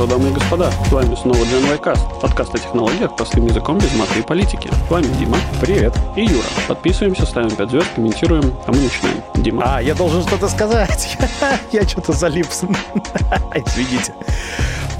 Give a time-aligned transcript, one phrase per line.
[0.00, 3.94] что, дамы и господа, с вами снова Gen Cast, подкаст о технологиях простым языком без
[3.96, 4.70] маты и политики.
[4.86, 5.36] С вами Дима.
[5.60, 5.94] Привет.
[6.16, 6.46] И Юра.
[6.68, 9.22] Подписываемся, ставим 5 звезд, комментируем, а мы начинаем.
[9.34, 9.62] Дима.
[9.66, 11.18] А, я должен что-то сказать.
[11.72, 12.46] я что-то залип.
[13.54, 14.14] Извините.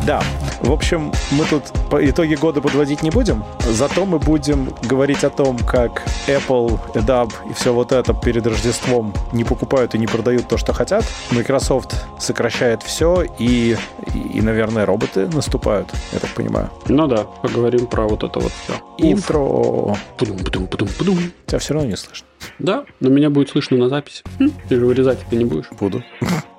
[0.05, 0.23] Да,
[0.61, 5.31] в общем, мы тут по итоги года подводить не будем, зато мы будем говорить о
[5.31, 10.49] том, как Apple, Adobe и все вот это перед Рождеством не покупают и не продают
[10.49, 11.05] то, что хотят.
[11.31, 13.77] Microsoft сокращает все, и,
[14.15, 16.71] и, наверное, роботы наступают, я так понимаю.
[16.89, 18.75] Ну да, поговорим про вот это вот все.
[18.99, 19.97] Интро.
[20.17, 21.19] Пудум, пудум, пудум, пудум.
[21.47, 22.30] Тебя все равно не слышно.
[22.59, 24.23] Да, но меня будет слышно на записи.
[24.39, 25.67] Хм, ты же вырезать это не будешь.
[25.79, 26.03] Буду.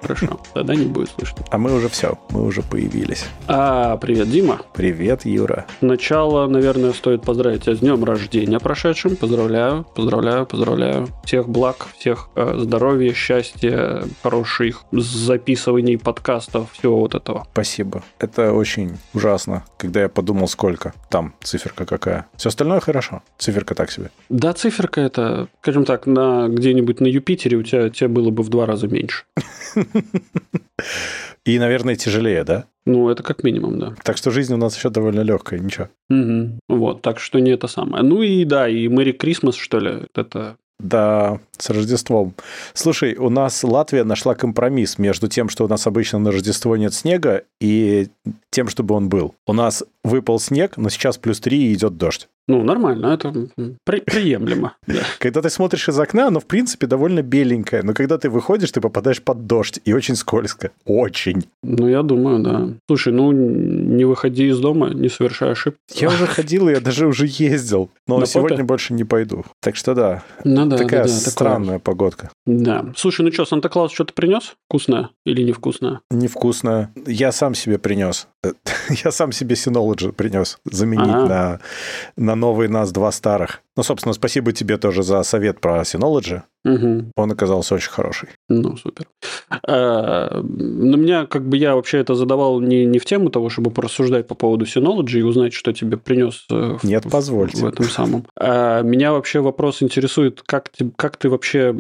[0.02, 1.46] Хорошо, тогда не будет слышно.
[1.52, 3.26] А мы уже все, мы уже появились.
[3.48, 4.62] А, привет, Дима.
[4.74, 5.66] Привет, Юра.
[5.80, 9.16] Сначала, наверное, стоит поздравить тебя с днем рождения прошедшим.
[9.16, 11.08] Поздравляю, поздравляю, поздравляю.
[11.24, 17.48] Всех благ, всех э, здоровья, счастья, хороших записываний подкастов, всего вот этого.
[17.52, 18.04] Спасибо.
[18.20, 22.28] Это очень ужасно, когда я подумал, сколько там циферка какая.
[22.38, 23.22] Все остальное хорошо.
[23.38, 24.10] Циферка так себе.
[24.30, 28.50] Да, циферка это, скажем так, на где-нибудь на Юпитере у тебя, тебя было бы в
[28.50, 29.24] два раза меньше.
[31.46, 32.66] И, наверное, тяжелее, да?
[32.86, 33.96] Ну, это как минимум, да.
[34.04, 35.88] Так что жизнь у нас еще довольно легкая, ничего.
[36.10, 36.60] Угу.
[36.68, 38.04] Вот, так что не это самое.
[38.04, 42.34] Ну и да, и Мэри Крисмас, что ли, это да, с Рождеством.
[42.74, 46.94] Слушай, у нас Латвия нашла компромисс между тем, что у нас обычно на Рождество нет
[46.94, 48.08] снега, и
[48.50, 49.36] тем, чтобы он был.
[49.48, 52.28] У нас выпал снег, но сейчас плюс 3 и идет дождь.
[52.48, 53.32] Ну, нормально, это
[53.86, 54.76] при- приемлемо.
[55.20, 58.82] Когда ты смотришь из окна, оно, в принципе, довольно беленькое, но когда ты выходишь, ты
[58.82, 60.72] попадаешь под дождь, и очень скользко.
[60.86, 61.46] Очень.
[61.64, 62.70] Ну, я думаю, да.
[62.90, 65.80] Слушай, ну, не выходи из дома, не совершай ошибки.
[65.94, 68.68] Я уже ходил, я даже уже ездил, но На сегодня попе?
[68.68, 69.46] больше не пойду.
[69.62, 71.80] Так что да, ну, да такая да, да, странная такое.
[71.80, 72.32] погодка.
[72.46, 72.86] Да.
[72.96, 74.56] Слушай, ну что, Санта-Клаус что-то принес?
[74.68, 76.02] Вкусное или невкусное?
[76.10, 76.92] Невкусное.
[77.06, 78.28] Я сам себе принес.
[79.04, 81.60] Я сам себе Synology принес заменить на,
[82.16, 83.62] на новый нас два старых.
[83.78, 86.42] Ну, собственно, спасибо тебе тоже за совет про Synology.
[86.64, 87.12] Угу.
[87.16, 88.30] Он оказался очень хороший.
[88.50, 89.08] Ну, супер.
[89.68, 93.72] А, на меня, как бы, я вообще это задавал не, не в тему того, чтобы
[93.72, 97.58] порассуждать по поводу Synology и узнать, что тебе принес э, Нет, в, позвольте.
[97.64, 98.26] в этом самом.
[98.38, 101.74] А, меня вообще вопрос интересует, как ты, как ты вообще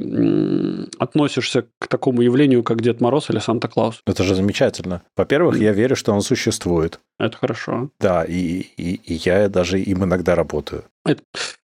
[0.97, 4.01] относишься к такому явлению, как Дед Мороз или Санта-Клаус?
[4.07, 5.01] Это же замечательно.
[5.15, 6.99] Во-первых, я верю, что он существует.
[7.19, 7.89] Это хорошо.
[7.99, 10.85] Да, и, и, и я даже им иногда работаю.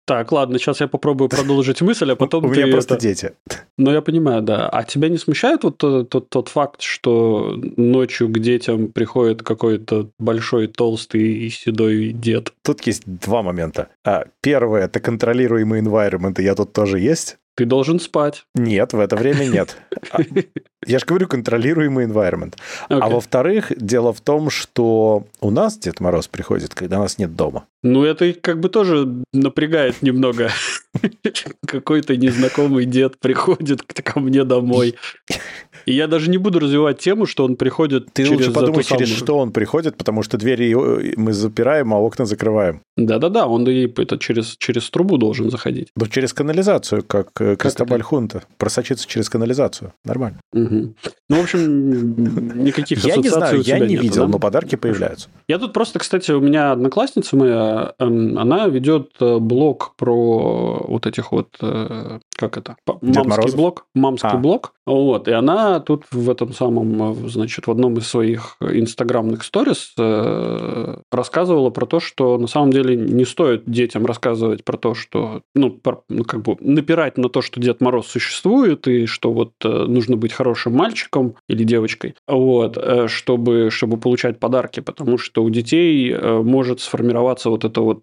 [0.07, 3.03] Так, ладно, сейчас я попробую продолжить мысль, а потом У меня просто это...
[3.03, 3.33] дети.
[3.79, 4.71] Ну, я понимаю, да.
[4.71, 10.09] А тебя не смущает вот тот, тот, тот факт, что ночью к детям приходит какой-то
[10.19, 12.55] большой, толстый и седой дед?
[12.63, 13.89] Тут есть два момента.
[14.03, 17.37] А, первое– это контролируемый environment, и я тут тоже есть.
[17.57, 18.45] Ты должен спать.
[18.55, 19.79] Нет, в это время нет.
[20.11, 20.19] А,
[20.87, 22.55] я же говорю, контролируемый environment.
[22.91, 22.99] Okay.
[23.01, 27.67] А во-вторых, дело в том, что у нас Дед Мороз приходит, когда нас нет дома.
[27.83, 30.51] Ну, это как бы тоже напрягает немного.
[31.67, 34.97] Какой-то незнакомый дед приходит ко мне домой.
[35.87, 39.09] И я даже не буду развивать тему, что он приходит Ты через лучше подумай, через
[39.09, 40.75] что он приходит, потому что двери
[41.17, 42.83] мы запираем, а окна закрываем.
[42.97, 45.89] Да-да-да, он и это через, через трубу должен заходить.
[45.95, 48.43] Ну, через канализацию, как, как Кристобаль Хунта.
[48.59, 49.93] Просочиться через канализацию.
[50.05, 50.41] Нормально.
[50.53, 50.95] Угу.
[51.29, 55.29] Ну, в общем, никаких Я не знаю, я не видел, но подарки появляются.
[55.49, 61.07] Я тут просто, кстати, у меня одноклассница моя, эм, она ведет э, блог про вот
[61.07, 64.37] этих вот, э, как это, мамский блог, мамский а.
[64.37, 64.73] блог.
[64.87, 70.97] Вот, и она тут в этом самом, значит, в одном из своих инстаграмных сторис э,
[71.11, 75.71] рассказывала про то, что на самом деле не стоит детям рассказывать про то, что, ну,
[75.71, 80.17] про, ну как бы напирать на то, что Дед Мороз существует и что вот нужно
[80.17, 82.79] быть хорошим мальчиком или девочкой, вот,
[83.09, 88.03] чтобы, чтобы получать подарки, потому что у детей может сформироваться вот эта вот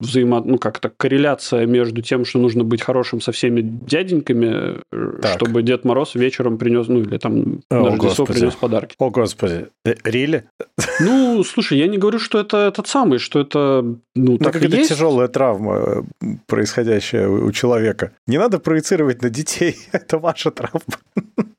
[0.00, 5.36] взаимо, ну, как-то корреляция между тем, что нужно быть хорошим со всеми дяденьками, так.
[5.36, 8.96] чтобы Дед Мороз вечером принес, ну, или там О, на Рождество принес подарки.
[8.98, 9.68] О, Господи.
[10.04, 10.48] Рили?
[11.00, 14.64] Ну, слушай, я не говорю, что это этот самый, что это, ну, ну так как
[14.64, 14.90] это есть.
[14.90, 16.04] тяжелая травма,
[16.46, 18.12] происходящая у человека.
[18.26, 20.80] Не надо проецировать на детей, это ваша травма.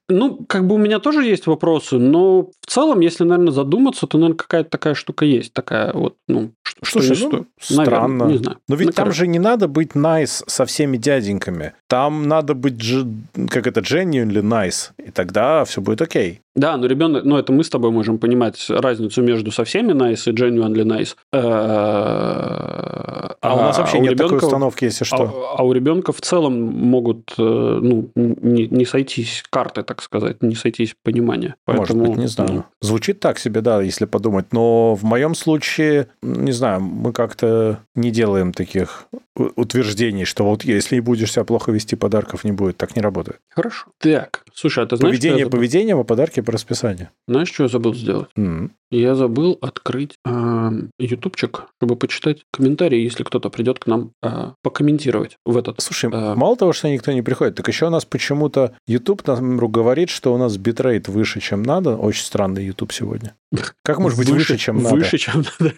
[0.07, 4.17] Ну, как бы у меня тоже есть вопросы, но в целом, если, наверное, задуматься, то,
[4.17, 6.51] наверное, какая-то такая штука есть, такая вот, ну,
[6.83, 8.07] что, Слушай, что ну, странно.
[8.07, 8.57] Наверное, не знаю.
[8.67, 9.19] Но ведь ну, там короче.
[9.19, 11.73] же не надо быть nice со всеми дяденьками.
[11.87, 12.79] там надо быть,
[13.49, 16.41] как это, genuinely nice, и тогда все будет окей.
[16.55, 20.29] Да, но ребенок, ну это мы с тобой можем понимать разницу между со всеми nice
[20.29, 21.15] и genuinely nice.
[21.33, 25.23] А, а у нас вообще а нет ребенка, такой установки, если что.
[25.23, 30.41] А, а у ребенка в целом могут э, ну, не, не сойтись карты, так сказать,
[30.41, 31.55] не сойтись понимания.
[31.65, 32.51] Поэтому, Может быть, не знаю.
[32.53, 32.63] Ну...
[32.81, 34.53] Звучит так себе, да, если подумать.
[34.53, 40.99] Но в моем случае, не знаю, мы как-то не делаем таких утверждений, что вот если
[40.99, 42.77] будешь себя плохо вести, подарков не будет.
[42.77, 43.39] Так не работает.
[43.49, 43.87] Хорошо.
[43.99, 47.09] Так, слушай, а ты знаешь, Поведение поведением, а подарки по расписанию.
[47.27, 48.29] Знаешь, что я забыл сделать?
[48.37, 48.71] Mm.
[48.91, 55.37] Я забыл открыть э, ютубчик, чтобы почитать комментарии, если кто-то придет к нам э, покомментировать
[55.45, 55.81] в этот.
[55.81, 59.57] Слушай, э, мало того, что никто не приходит, так еще у нас почему-то YouTube нам
[59.57, 61.97] говорит, что у нас битрейт выше, чем надо.
[61.97, 63.35] Очень странный YouTube сегодня.
[63.83, 64.95] Как может быть выше, выше чем надо?
[64.95, 65.73] Выше, чем надо.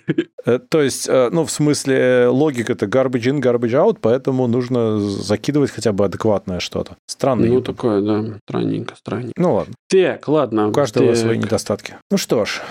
[0.45, 4.99] Э, то есть, э, ну, в смысле, логика это garbage in, garbage out, поэтому нужно
[4.99, 6.97] закидывать хотя бы адекватное что-то.
[7.05, 7.75] Странный Ну, YouTube.
[7.75, 9.33] такое, да, странненько, странненько.
[9.37, 9.73] Ну, ладно.
[9.89, 10.69] Так, ладно.
[10.69, 11.17] У каждого так.
[11.17, 11.95] свои недостатки.
[12.11, 12.61] Ну что ж,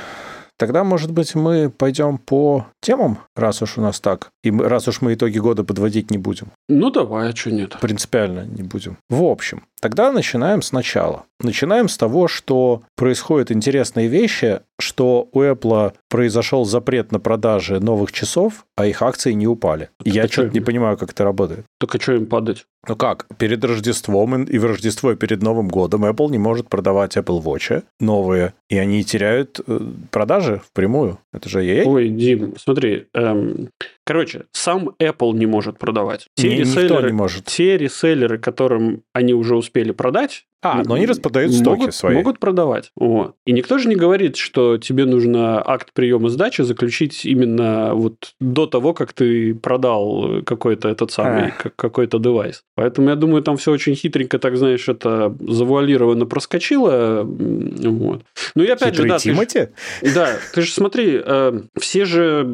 [0.58, 5.02] Тогда, может быть, мы пойдем по темам, раз уж у нас так, и раз уж
[5.02, 6.50] мы итоги года подводить не будем.
[6.68, 7.76] Ну, давай, а что нет?
[7.80, 8.96] Принципиально не будем.
[9.10, 11.24] В общем, тогда начинаем сначала.
[11.40, 18.12] Начинаем с того, что происходят интересные вещи, что у Apple произошел запрет на продажи новых
[18.12, 19.90] часов, а их акции не упали.
[19.99, 21.64] Так Я что-то не понимаю, как это работает.
[21.78, 22.67] Так а что им падать?
[22.88, 27.17] Ну как, перед Рождеством и в Рождество и перед Новым годом Apple не может продавать
[27.17, 29.81] Apple Watch новые, и они теряют э,
[30.11, 31.19] продажи впрямую.
[31.32, 31.84] Это же ей.
[31.84, 33.70] Ой, Дим, смотри, эм,
[34.06, 36.28] Короче, сам Apple не может продавать.
[36.34, 37.44] Те, не, реселлеры, не может.
[37.44, 42.14] те реселлеры, которым они уже успели продать, а, но они распродают стоки могут, свои.
[42.14, 42.90] Могут продавать.
[42.96, 43.34] Вот.
[43.44, 48.66] И никто же не говорит, что тебе нужно акт приема сдачи заключить именно вот до
[48.66, 51.70] того, как ты продал какой-то этот самый, а.
[51.76, 52.62] какой-то девайс.
[52.74, 57.22] Поэтому я думаю, там все очень хитренько, так знаешь, это завуалированно проскочило.
[57.24, 58.22] Вот.
[58.54, 59.68] Ну и опять Хитрый же, да, Тимати?
[60.00, 62.44] Ты ж, да, ты же смотри, э, все же,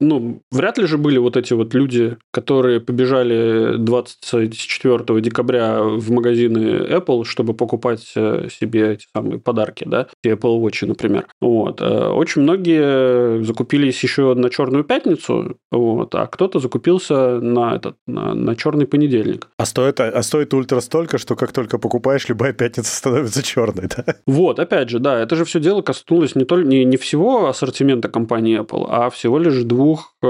[0.00, 6.86] ну, вряд ли же были вот эти вот люди, которые побежали 24 декабря в магазины
[6.90, 11.26] Apple, чтобы покупать э, себе эти самые подарки, да, Apple Watch, например.
[11.40, 11.80] Вот.
[11.80, 18.34] Э, очень многие закупились еще на Черную пятницу, вот, а кто-то закупился на этот на,
[18.34, 19.48] на черный понедельник.
[19.56, 24.04] А стоит, а стоит ультра столько, что как только покупаешь, любая пятница становится черной, да?
[24.26, 28.08] Вот, опять же, да, это же все дело коснулось не, только, не, не всего ассортимента
[28.08, 30.26] компании Apple, а всего лишь двух э,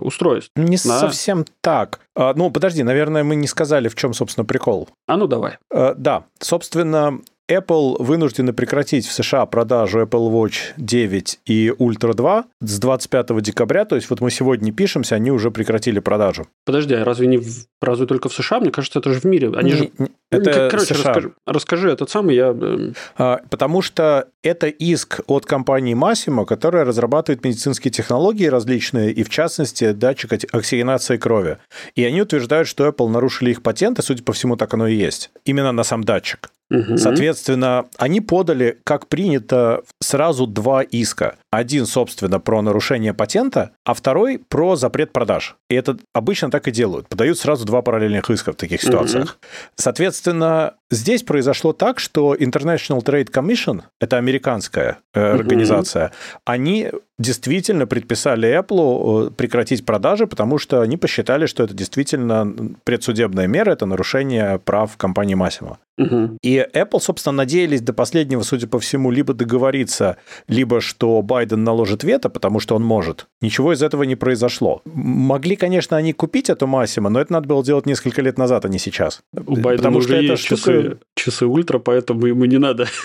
[0.00, 0.50] устройств.
[0.56, 0.98] Не да?
[0.98, 2.00] совсем так.
[2.16, 4.88] А, ну, подожди, наверное, мы не сказали, в чем, собственно, прикол.
[5.06, 5.58] А ну давай.
[5.72, 7.20] А, да, собственно,
[7.50, 13.84] Apple вынуждены прекратить в США продажу Apple Watch 9 и Ultra 2 с 25 декабря.
[13.84, 16.46] То есть вот мы сегодня пишемся, они уже прекратили продажу.
[16.64, 17.48] Подожди, а разве не в,
[17.82, 18.60] разве только в США?
[18.60, 19.50] Мне кажется, это же в мире.
[19.56, 19.90] Они не, же...
[20.30, 21.12] Это Короче, США.
[21.12, 22.56] Расскажи, расскажи этот самый, я...
[22.56, 29.24] Э, а, потому что это иск от компании Massimo, которая разрабатывает медицинские технологии различные, и
[29.24, 31.58] в частности датчик оксигенации крови.
[31.96, 35.30] И они утверждают, что Apple нарушили их патенты, судя по всему, так оно и есть.
[35.44, 36.50] Именно на сам датчик.
[36.96, 41.36] Соответственно, они подали, как принято, сразу два иска.
[41.50, 45.56] Один, собственно, про нарушение патента, а второй про запрет продаж.
[45.68, 47.08] И это обычно так и делают.
[47.08, 49.24] Подают сразу два параллельных иска в таких ситуациях.
[49.24, 49.48] Угу.
[49.74, 56.14] Соответственно, здесь произошло так, что International Trade Commission, это американская э, организация, угу.
[56.44, 62.54] они действительно предписали Apple э, прекратить продажи, потому что они посчитали, что это действительно
[62.84, 65.76] предсудебная мера, это нарушение прав компании Massimo.
[65.98, 66.38] Угу.
[66.42, 70.16] И Apple, собственно, надеялись до последнего, судя по всему, либо договориться,
[70.48, 73.26] либо что Байден наложит вето, потому что он может.
[73.40, 74.82] Ничего из этого не произошло.
[74.84, 78.68] Могли, конечно, они купить эту Massimo, но это надо было делать несколько лет назад, а
[78.68, 79.22] не сейчас.
[79.32, 80.60] У Байдена потому уже что есть штука...
[80.60, 82.86] часы, часы ультра, поэтому ему не надо.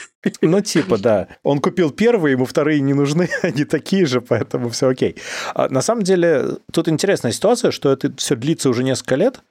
[0.41, 1.27] Ну, типа, да.
[1.43, 5.15] Он купил первые, ему вторые не нужны, они такие же, поэтому все окей.
[5.53, 9.41] А на самом деле, тут интересная ситуация, что это все длится уже несколько лет,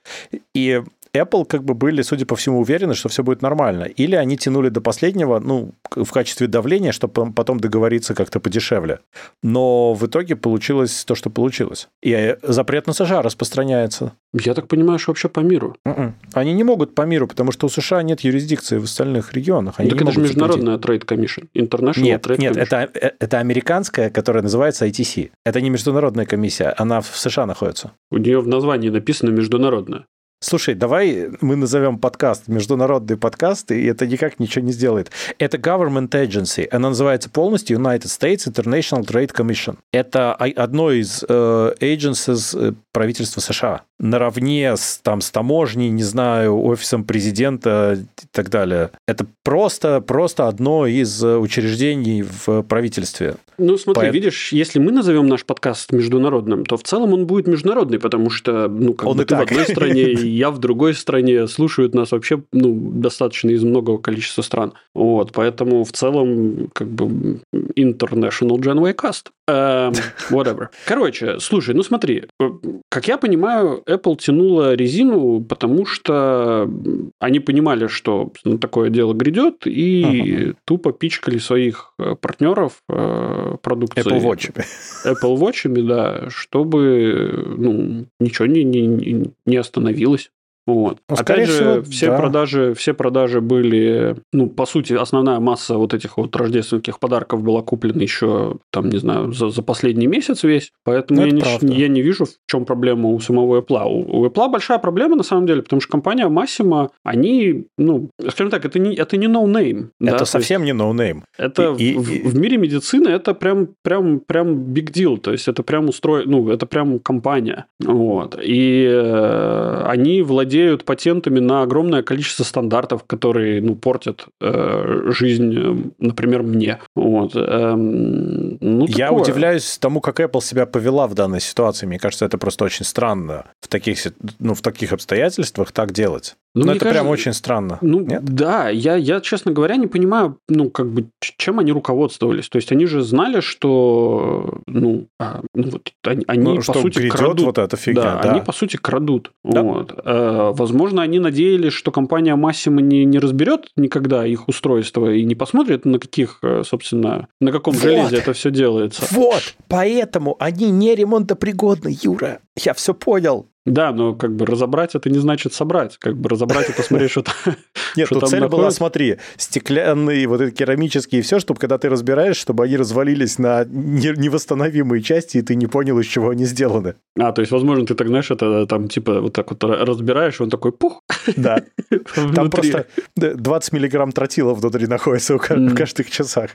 [0.53, 0.83] и
[1.15, 3.85] Apple как бы были, судя по всему, уверены, что все будет нормально.
[3.85, 9.01] Или они тянули до последнего, ну, в качестве давления, чтобы потом договориться как-то подешевле.
[9.43, 11.89] Но в итоге получилось то, что получилось.
[12.03, 14.13] И запрет на США распространяется.
[14.33, 15.77] Я так понимаю, что вообще по миру.
[15.87, 15.97] Mm-mm.
[15.97, 16.15] М-м.
[16.33, 19.75] Они не могут по миру, потому что у США нет юрисдикции в остальных регионах.
[19.79, 21.47] Они так это же международная Trade Commission.
[21.55, 22.61] International нет, Trade нет, Commission.
[22.61, 25.31] Это, э, это американская, которая называется ITC.
[25.45, 27.93] Это не международная комиссия, она в США находится.
[28.11, 30.07] У нее в названии написано международная.
[30.45, 35.11] Слушай, давай мы назовем подкаст международный подкаст, и это никак ничего не сделает.
[35.39, 36.69] Это government agency.
[36.71, 39.79] Она называется полностью United States International Trade Commission.
[39.91, 43.83] Это одно из э, agencies, э, правительства США.
[43.99, 48.93] Наравне с, там, с таможней, не знаю, офисом президента и так далее.
[49.07, 53.35] Это просто, просто одно из учреждений в правительстве.
[53.59, 54.13] Ну, смотри, По...
[54.13, 58.69] видишь, если мы назовем наш подкаст международным, то в целом он будет международный, потому что,
[58.69, 59.49] ну, как он бы ты так.
[59.49, 64.43] в одной стране, я в другой стране, слушают нас вообще, ну, достаточно из многого количества
[64.43, 64.73] стран.
[64.95, 67.41] Вот, поэтому в целом, как бы,
[67.77, 69.27] International Genway Cast.
[69.47, 69.93] Um,
[70.31, 70.69] whatever.
[70.87, 72.51] Короче, слушай, ну смотри, э,
[72.89, 76.71] как я понимаю, Apple тянула резину, потому что
[77.19, 80.57] они понимали, что ну, такое дело грядет, и uh-huh.
[80.65, 84.07] тупо пичкали своих э, партнеров э, продукцией.
[84.07, 84.65] Apple Watch.
[85.05, 90.31] Apple Watch, да, чтобы ну, ничего не, не, не остановилось.
[90.67, 90.99] Вот.
[91.09, 92.17] Ну, Опять же, всего, все, да.
[92.17, 97.63] продажи, все продажи были, ну, по сути, основная масса вот этих вот рождественских подарков была
[97.63, 100.73] куплена еще, там, не знаю, за, за последний месяц весь.
[100.85, 103.85] Поэтому ну, я не, я не вижу, в чем проблема у самого Apple.
[103.85, 108.51] У, у Apple большая проблема, на самом деле, потому что компания Massimo, они, ну, скажем
[108.51, 109.89] так, это не, это не no-name.
[110.01, 110.25] Это да?
[110.25, 111.23] совсем есть, не no-name.
[111.37, 112.23] Это и, в, и...
[112.23, 115.19] в мире медицины это прям, прям, прям big deal.
[115.19, 116.23] То есть, это прям устро...
[116.25, 117.67] ну, это прям компания.
[117.81, 118.39] Вот.
[118.43, 125.55] И э, они владеют владеют патентами на огромное количество стандартов, которые ну, портят э, жизнь,
[125.57, 126.79] э, например, мне.
[126.95, 127.35] Вот.
[127.35, 129.23] Эм, ну, Я такое.
[129.23, 131.87] удивляюсь тому, как Apple себя повела в данной ситуации.
[131.87, 133.99] Мне кажется, это просто очень странно в таких,
[134.39, 136.37] ну, в таких обстоятельствах так делать.
[136.57, 137.79] Ну, Но это кажется, прям очень странно.
[137.81, 138.25] Ну, Нет?
[138.25, 142.49] да, я, я, честно говоря, не понимаю, ну, как бы, чем они руководствовались.
[142.49, 147.09] То есть, они же знали, что, ну, а, ну вот, они, ну, по что сути,
[147.09, 147.41] крадут.
[147.41, 148.31] вот эта фигня, да, да.
[148.31, 149.33] они, по сути, крадут.
[149.43, 149.63] Да.
[149.63, 150.01] Вот.
[150.05, 155.35] А, возможно, они надеялись, что компания Massimo не, не разберет никогда их устройство и не
[155.35, 157.83] посмотрит, на каких, э, собственно, на каком вот.
[157.83, 159.05] железе это все делается.
[159.11, 162.41] Вот, поэтому они не ремонтопригодны, Юра.
[162.57, 163.49] Я все понял.
[163.67, 165.97] Да, но как бы разобрать это не значит собрать.
[165.99, 167.35] Как бы разобрать и посмотреть, что там
[167.97, 172.37] Нет, тут цель была, смотри, стеклянные, вот эти керамические и все, чтобы когда ты разбираешь,
[172.37, 176.97] чтобы они развалились на невосстановимые части, и ты не понял, из чего они сделаны.
[177.19, 180.51] А, то есть, возможно, ты так, знаешь, это там типа вот так вот разбираешь, он
[180.51, 181.03] такой пух.
[181.37, 181.63] Да.
[182.35, 186.51] Там просто 20 миллиграмм тротила внутри находится в каждых часах.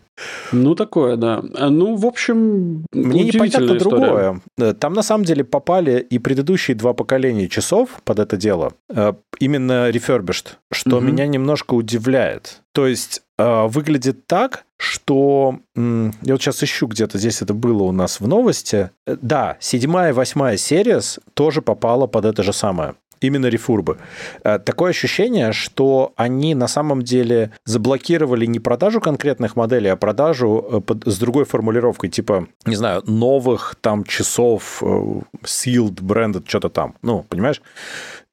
[0.52, 1.42] Ну, такое, да.
[1.42, 4.42] Ну, в общем, Мне непонятно другое.
[4.80, 9.90] Там на самом деле попали и предыдущие два поколения часов под это дело, э, именно
[9.90, 11.06] refurbished, что угу.
[11.06, 12.62] меня немножко удивляет.
[12.74, 17.94] То есть э, выглядит так, что я вот сейчас ищу где-то здесь это было у
[17.94, 18.90] нас в новости.
[19.08, 21.00] Э, да, седьмая и восьмая серия
[21.36, 23.98] тоже попала под это же самое именно рефурбы.
[24.44, 31.18] Такое ощущение, что они на самом деле заблокировали не продажу конкретных моделей, а продажу с
[31.20, 36.96] другой формулировкой, типа, не знаю, новых там часов, sealed, branded, что-то там.
[37.02, 37.62] Ну, понимаешь?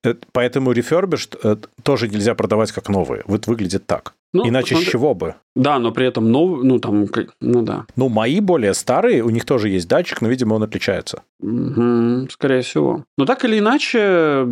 [0.07, 0.73] Э, поэтому
[1.43, 3.23] э, тоже нельзя продавать как новые.
[3.27, 4.15] Вот выглядит так.
[4.33, 5.37] Ну, Иначе с чего бы?
[5.55, 7.07] Да, но при этом новый, ну там,
[7.41, 7.87] ну да.
[7.97, 11.23] Ну, мои более старые, у них тоже есть датчик, но, видимо, он отличается.
[11.41, 13.05] Угу, скорее всего.
[13.17, 14.47] Но так или иначе,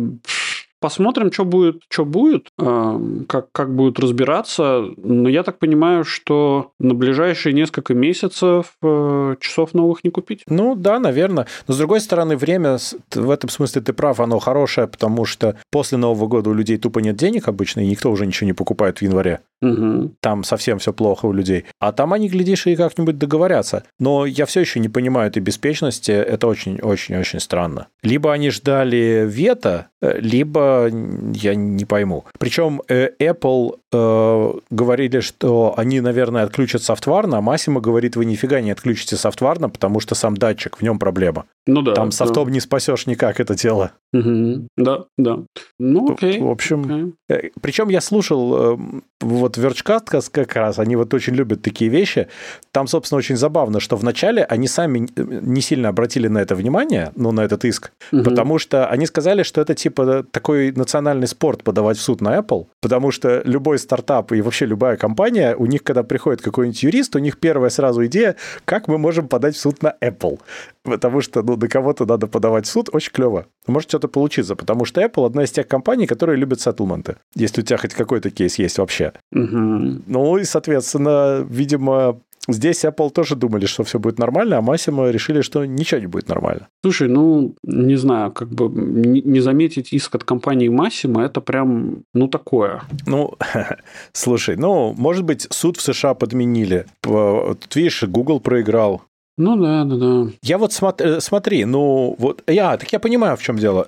[0.79, 4.83] Посмотрим, что будет, что будет, как, как будут разбираться.
[4.97, 10.43] Но я так понимаю, что на ближайшие несколько месяцев э, часов новых не купить.
[10.47, 11.47] Ну да, наверное.
[11.67, 12.77] Но с другой стороны, время
[13.13, 16.99] в этом смысле ты прав, оно хорошее, потому что после Нового года у людей тупо
[16.99, 19.41] нет денег обычно, и никто уже ничего не покупает в январе.
[19.61, 20.15] Угу.
[20.19, 21.65] Там совсем все плохо у людей.
[21.79, 23.83] А там они, глядишь, и как-нибудь договорятся.
[23.99, 26.11] Но я все еще не понимаю этой беспечности.
[26.11, 27.87] Это очень-очень-очень странно.
[28.03, 29.87] Либо они ждали вето,
[30.19, 30.89] либо
[31.33, 32.25] я не пойму.
[32.39, 38.61] Причем э, Apple э, говорили, что они, наверное, отключат софтварно, а Массимо говорит, вы нифига
[38.61, 41.45] не отключите софтварно, потому что сам датчик, в нем проблема.
[41.67, 41.93] Ну да.
[41.93, 42.51] Там софтом да.
[42.51, 43.91] не спасешь никак это дело.
[44.13, 44.67] Угу.
[44.77, 45.39] Да, да.
[45.79, 46.39] Ну, окей.
[46.39, 47.51] В общем, окей.
[47.61, 48.79] причем я слушал
[49.21, 52.27] вот Верчкаст как раз, они вот очень любят такие вещи.
[52.71, 57.31] Там, собственно, очень забавно, что вначале они сами не сильно обратили на это внимание, ну,
[57.31, 58.23] на этот иск, угу.
[58.23, 59.94] потому что они сказали, что это типа
[60.31, 64.97] такой национальный спорт подавать в суд на Apple, потому что любой стартап и вообще любая
[64.97, 68.35] компания, у них, когда приходит какой-нибудь юрист, у них первая сразу идея,
[68.65, 70.39] как мы можем подать в суд на Apple.
[70.83, 73.47] Потому что, ну, до кого-то надо подавать в суд, очень клево.
[73.65, 77.15] Может что-то получиться, потому что Apple одна из тех компаний, которые любят сеттleменты.
[77.35, 79.13] Если у тебя хоть какой-то кейс есть вообще.
[79.31, 80.03] Угу.
[80.05, 85.41] Ну и, соответственно, видимо, Здесь Apple тоже думали, что все будет нормально, а Massimo решили,
[85.41, 86.67] что ничего не будет нормально.
[86.83, 92.27] Слушай, ну, не знаю, как бы не заметить иск от компании Massimo, это прям, ну,
[92.27, 92.81] такое.
[93.07, 93.33] Ну,
[94.13, 96.85] слушай, ну, может быть, суд в США подменили.
[97.01, 99.01] Тут, видишь, Google проиграл
[99.37, 100.31] Ну да, да, да.
[100.43, 103.87] Я вот смотри, э, смотри, ну вот, я, так я понимаю, в чем дело.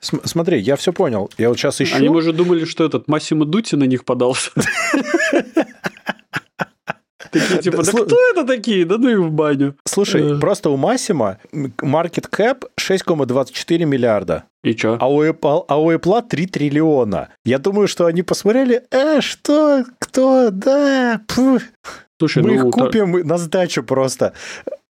[0.00, 1.30] Смотри, я все понял.
[1.38, 1.96] Я вот сейчас ищу.
[1.96, 4.50] Они, может, думали, что этот Массимо Дути на них подался.
[7.40, 8.84] Такие, типа, да кто это такие?
[8.84, 9.76] Да ну и в баню.
[9.84, 14.44] Слушай, просто у Массима market cap 6,24 миллиарда.
[14.62, 14.96] И чё?
[15.00, 17.28] А у, Apple, а у Apple 3 триллиона.
[17.44, 21.62] Я думаю, что они посмотрели, э, что, кто, да, пф.
[22.18, 23.28] Слушай, мы ну, их купим та...
[23.28, 24.32] на сдачу просто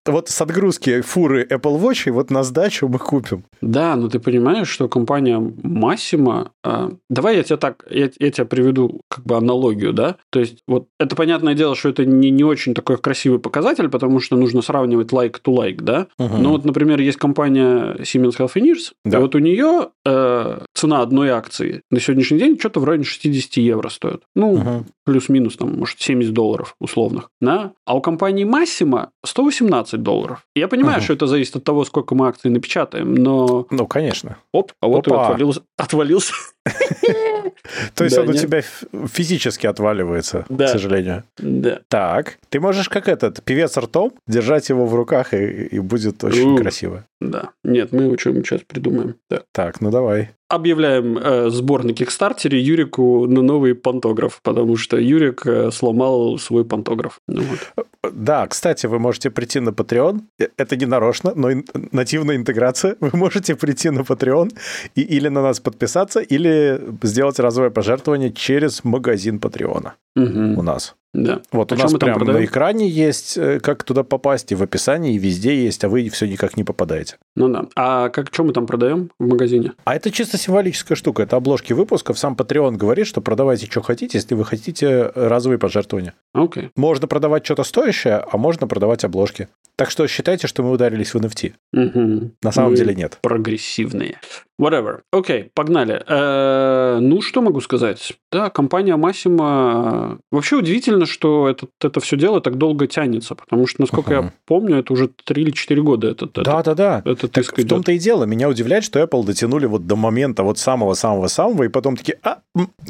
[0.06, 3.44] вот с отгрузки фуры Apple Watch, и вот на сдачу мы купим.
[3.60, 6.50] Да, но ты понимаешь, что компания Massimo...
[6.64, 10.16] Э, давай я тебе так, я, я тебе приведу как бы аналогию, да?
[10.30, 14.20] То есть, вот это понятное дело, что это не, не очень такой красивый показатель, потому
[14.20, 16.06] что нужно сравнивать like to like, да?
[16.18, 16.36] Угу.
[16.38, 19.18] Но вот, например, есть компания Siemens Healthineers, да.
[19.18, 23.56] и вот у нее э, цена одной акции на сегодняшний день что-то в районе 60
[23.58, 24.22] евро стоит.
[24.34, 24.86] Ну, угу.
[25.04, 27.72] плюс-минус, там, может, 70 долларов условных, да?
[27.84, 30.46] А у компании Massimo 118 15 долларов.
[30.54, 31.04] Я понимаю, угу.
[31.04, 33.66] что это зависит от того, сколько мы акций напечатаем, но...
[33.70, 34.36] Ну, конечно.
[34.52, 35.16] Оп, а вот Опа.
[35.16, 35.62] и отвалился.
[35.76, 36.32] отвалился.
[37.94, 38.62] То есть он у тебя
[39.06, 41.24] физически отваливается, к сожалению.
[41.38, 41.80] Да.
[41.88, 47.04] Так, ты можешь как этот певец ртом держать его в руках, и будет очень красиво.
[47.20, 47.50] Да.
[47.64, 49.16] Нет, мы его что-нибудь сейчас придумаем.
[49.52, 55.46] Так, ну давай объявляем э, сбор на Кикстартере Юрику на новый пантограф, потому что Юрик
[55.46, 57.20] э, сломал свой пантограф.
[57.26, 57.86] Ну, вот.
[58.12, 60.20] Да, кстати, вы можете прийти на Patreon.
[60.56, 62.96] Это не нарочно, но ин- нативная интеграция.
[63.00, 64.50] Вы можете прийти на Patreon
[64.96, 70.60] и или на нас подписаться, или сделать разовое пожертвование через магазин Патреона угу.
[70.60, 70.96] у нас.
[71.16, 71.40] Да.
[71.50, 75.14] Вот а у нас прямо на экране есть, э, как туда попасть, и в описании,
[75.14, 77.16] и везде есть, а вы все никак не попадаете.
[77.34, 77.66] Ну да.
[77.74, 79.72] А как, что мы там продаем в магазине?
[79.84, 81.22] А это чисто символическая штука.
[81.22, 82.18] Это обложки выпусков.
[82.18, 86.12] Сам Patreon говорит, что продавайте, что хотите, если вы хотите разовые пожертвования.
[86.34, 86.64] Окей.
[86.64, 86.70] Okay.
[86.76, 89.48] Можно продавать что-то стоящее, а можно продавать обложки.
[89.76, 91.52] Так что считайте, что мы ударились в NFT.
[91.72, 92.30] Угу.
[92.42, 93.18] На самом мы деле нет.
[93.22, 94.18] Прогрессивные.
[94.60, 95.00] Whatever.
[95.12, 96.02] Окей, okay, погнали.
[96.06, 98.14] Э-э- ну, что могу сказать?
[98.32, 100.18] Да, компания Massimo...
[100.30, 104.24] Вообще удивительно, что это, это все дело так долго тянется, потому что, насколько uh-huh.
[104.24, 107.02] я помню, это уже 3 или 4 года этот, Да-да-да.
[107.04, 108.24] Этот так в том-то и дело.
[108.24, 112.38] Меня удивляет, что Apple дотянули вот до момента вот самого-самого-самого, и потом такие, а,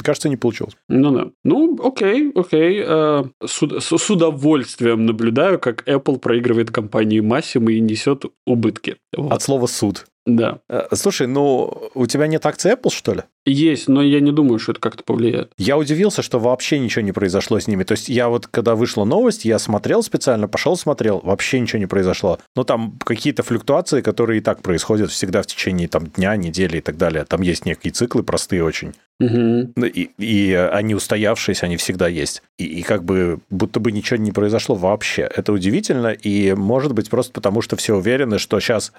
[0.02, 0.76] кажется, не получилось.
[0.88, 1.28] Ну да.
[1.44, 2.82] Ну, окей, окей.
[2.86, 8.96] Э, с, с удовольствием наблюдаю, как Apple проигрывает компании Massimo и несет убытки.
[9.16, 9.32] Вот.
[9.32, 10.06] От слова суд.
[10.26, 10.58] Да.
[10.68, 13.22] Э, слушай, ну у тебя нет акции Apple, что ли?
[13.46, 15.52] Есть, но я не думаю, что это как-то повлияет.
[15.56, 17.84] Я удивился, что вообще ничего не произошло с ними.
[17.84, 21.86] То есть я вот, когда вышла новость, я смотрел специально, пошел смотрел, вообще ничего не
[21.86, 22.40] произошло.
[22.56, 26.80] Ну, там какие-то флюктуации, которые и так происходят всегда в течение там, дня, недели и
[26.80, 27.24] так далее.
[27.24, 28.94] Там есть некие циклы простые очень.
[29.18, 29.86] Угу.
[29.86, 32.42] И, и они устоявшиеся, они всегда есть.
[32.58, 35.22] И, и как бы будто бы ничего не произошло вообще.
[35.22, 38.92] Это удивительно, и может быть просто потому, что все уверены, что сейчас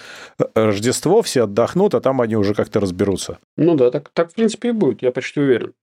[0.56, 3.38] Рождество, все отдохнут, а там они уже как-то разберутся.
[3.58, 5.73] Ну да, так, так принципе и будет, я почти уверен.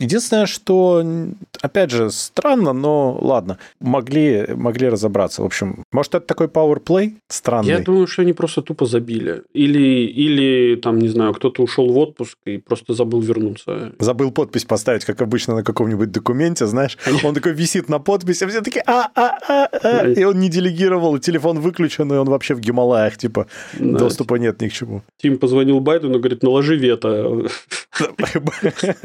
[0.00, 1.04] Единственное, что,
[1.62, 5.42] опять же, странно, но ладно, могли, могли разобраться.
[5.42, 7.68] В общем, может, это такой PowerPlay странный?
[7.68, 9.42] Я думаю, что они просто тупо забили.
[9.52, 13.92] Или, или там, не знаю, кто-то ушел в отпуск и просто забыл вернуться.
[14.00, 16.98] Забыл подпись поставить, как обычно, на каком-нибудь документе, знаешь.
[17.22, 20.48] Он такой висит на подписи, а все такие а а а а И он не
[20.48, 23.46] делегировал, телефон выключен, и он вообще в Гималаях, типа,
[23.78, 25.02] доступа нет ни к чему.
[25.22, 27.46] Тим позвонил Байдену, говорит, наложи вето.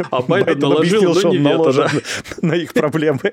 [0.09, 1.87] А Байден наложил, что он наложит
[2.41, 3.31] на их проблемы.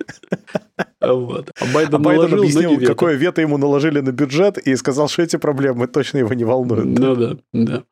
[1.00, 1.50] Вот.
[1.60, 5.22] А Байден, а Байден наложил, объяснил, какое вето ему наложили на бюджет, и сказал, что
[5.22, 6.86] эти проблемы точно его не волнуют.
[6.86, 7.82] Ну да, да.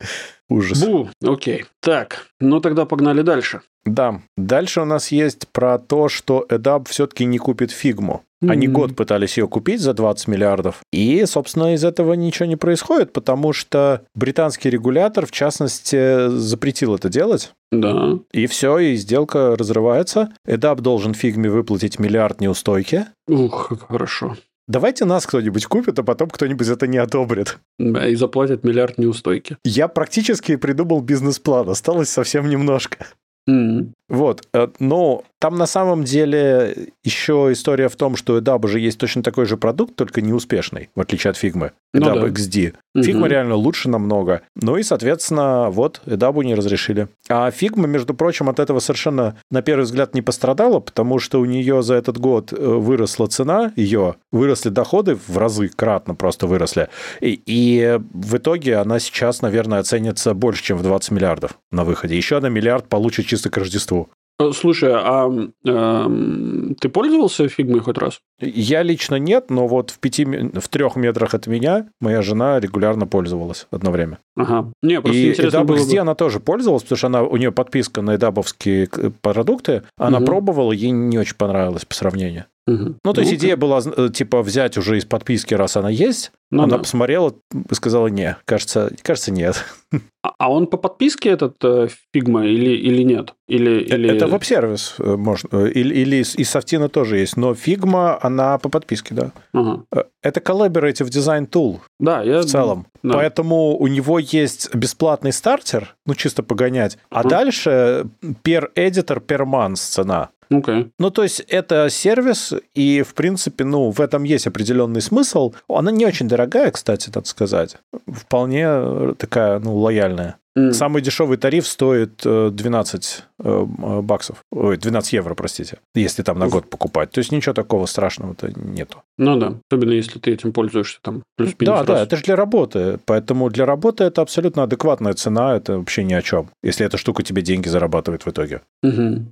[0.49, 0.83] Ужас.
[0.83, 1.64] Бу, окей.
[1.81, 3.61] Так, ну тогда погнали дальше.
[3.85, 8.25] Да, дальше у нас есть про то, что EDAP все-таки не купит фигму.
[8.49, 8.71] Они mm-hmm.
[8.71, 13.53] год пытались ее купить за 20 миллиардов, и, собственно, из этого ничего не происходит, потому
[13.53, 17.53] что британский регулятор, в частности, запретил это делать.
[17.73, 18.19] Да.
[18.33, 20.33] И все, и сделка разрывается.
[20.47, 23.07] EDAP должен фигме выплатить миллиард неустойки.
[23.29, 24.37] Ух, как хорошо.
[24.67, 27.59] Давайте нас кто-нибудь купит, а потом кто-нибудь это не одобрит.
[27.79, 29.59] Да, и заплатят миллиард неустойки.
[29.65, 33.07] Я практически придумал бизнес-план, осталось совсем немножко.
[33.49, 33.91] Mm-hmm.
[34.09, 38.97] Вот, э, но там на самом деле еще история в том, что EDAB уже есть
[38.99, 41.73] точно такой же продукт, только неуспешный, в отличие от Figma.
[41.95, 42.29] EDAB ну, да.
[42.29, 42.75] XD.
[42.97, 43.27] Figma угу.
[43.27, 44.41] реально лучше намного.
[44.57, 47.09] Ну и, соответственно, вот EDAB не разрешили.
[47.29, 51.45] А Figma, между прочим, от этого совершенно, на первый взгляд, не пострадала, потому что у
[51.45, 56.89] нее за этот год э, выросла цена ее, выросли доходы в разы, кратно просто выросли.
[57.21, 62.17] И, и в итоге она сейчас, наверное, оценится больше, чем в 20 миллиардов на выходе.
[62.17, 64.09] Еще на миллиард получит чисто к Рождеству.
[64.40, 65.31] Э, слушай, а
[65.64, 68.20] э, ты пользовался фигмой хоть раз?
[68.40, 73.07] Я лично нет, но вот в пяти, в трех метрах от меня моя жена регулярно
[73.07, 74.18] пользовалась одно время.
[74.37, 74.73] Ага.
[74.83, 75.99] Не, просто и интересно было бы...
[75.99, 78.88] она тоже пользовалась, потому что она, у нее подписка на эдабовские
[79.23, 79.85] продукты.
[79.97, 80.27] Она угу.
[80.27, 82.47] пробовала, ей не очень понравилось по сравнению.
[82.66, 82.96] Угу.
[83.05, 86.33] Ну, то есть идея была, э, типа, взять уже из подписки, раз она есть.
[86.50, 86.79] Ну, она да.
[86.79, 89.64] посмотрела и сказала, не, кажется, кажется, нет.
[90.24, 93.35] А, а он по подписке этот э, Figma или, или нет?
[93.46, 94.11] Или, э, или...
[94.11, 95.66] Это веб-сервис, можно.
[95.66, 97.37] Или, или из Софтина тоже есть.
[97.37, 99.33] Но Figma, она по подписке, да.
[99.53, 99.85] Ага.
[100.22, 101.81] Это Collaborative Design Tool.
[102.00, 102.40] Да, я...
[102.40, 102.87] В целом.
[103.03, 103.12] Да.
[103.12, 106.96] Поэтому у него есть бесплатный стартер, ну, чисто погонять.
[107.11, 108.07] А uh дальше
[108.42, 110.31] per editor per month цена.
[110.51, 110.91] Okay.
[110.99, 115.55] Ну, то есть это сервис, и, в принципе, ну, в этом есть определенный смысл.
[115.69, 117.77] Она не очень дорогая, кстати, так сказать.
[118.07, 120.37] Вполне такая, ну, лояльная.
[120.57, 120.73] Mm.
[120.73, 124.38] Самый дешевый тариф стоит 12 э, э, баксов.
[124.53, 125.79] Ой, 12 евро, простите.
[125.94, 127.11] Если там на год покупать.
[127.11, 129.03] То есть ничего такого страшного-то нету.
[129.18, 129.55] Ну да.
[129.70, 131.66] Особенно если ты этим пользуешься там плюс-минус.
[131.66, 131.87] Да, раз.
[131.87, 132.99] да, это же для работы.
[133.07, 135.57] Поэтому для работы это абсолютно адекватная цена.
[135.57, 136.49] Это вообще ни о чем.
[136.62, 138.61] Если эта штука тебе деньги зарабатывает в итоге.
[138.83, 139.27] Угу.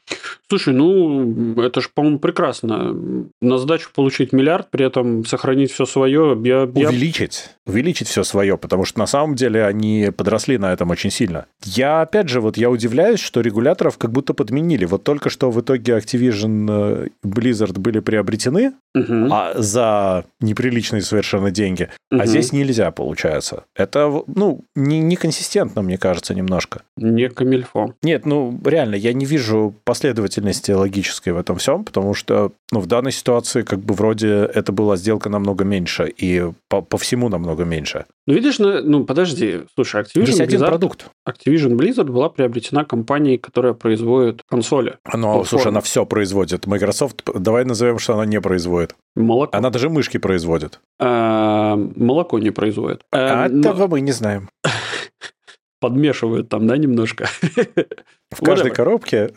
[0.49, 2.95] Слушай, ну это же, по-моему, прекрасно.
[3.41, 6.41] На сдачу получить миллиард, при этом сохранить все свое.
[6.45, 7.51] Я, увеличить.
[7.67, 7.73] Я...
[7.73, 8.59] Увеличить все свое.
[8.59, 11.47] Потому что на самом деле они подросли на этом очень сильно.
[11.65, 14.85] Я, опять же, вот я удивляюсь, что регуляторов как будто подменили.
[14.85, 19.29] Вот только что в итоге Activision и Blizzard были приобретены угу.
[19.31, 22.21] а за неприличные совершенно деньги, угу.
[22.21, 23.65] а здесь нельзя, получается.
[23.75, 26.83] Это, ну, не, неконсистентно, мне кажется, немножко.
[26.97, 27.95] Не камильфо.
[28.03, 32.87] Нет, ну, реально, я не вижу последовательности логической в этом всем, потому что, ну, в
[32.87, 37.65] данной ситуации как бы вроде это была сделка намного меньше и по, по всему намного
[37.65, 38.07] меньше.
[38.27, 41.07] Ну, видишь, ну, ну подожди, слушай, Activision Blizzard, продукт.
[41.29, 44.97] Activision Blizzard была приобретена компанией, которая производит консоли.
[45.13, 46.67] Ну, слушай, она все производит.
[46.67, 48.95] Microsoft, давай назовем, что она не производит.
[49.15, 49.57] Молоко.
[49.57, 50.81] Она даже мышки производит.
[50.99, 53.03] А, молоко не производит.
[53.13, 54.49] А, этого мы не знаем.
[55.81, 57.29] Подмешивают там, да, немножко.
[58.33, 58.75] В каждой Whatever.
[58.75, 59.31] коробке.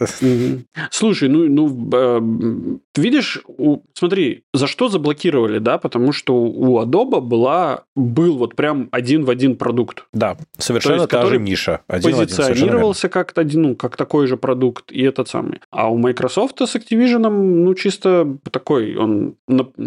[0.92, 5.78] Слушай, ну, ну э, видишь, у, смотри, за что заблокировали, да?
[5.78, 10.06] Потому что у Adobe была, был вот прям один в один продукт.
[10.14, 11.82] Да, совершенно есть, та же ниша.
[11.88, 15.60] Один позиционировался как один, ну, как такой же продукт, и этот самый.
[15.72, 19.36] А у Microsoft с Activision, ну, чисто такой, он,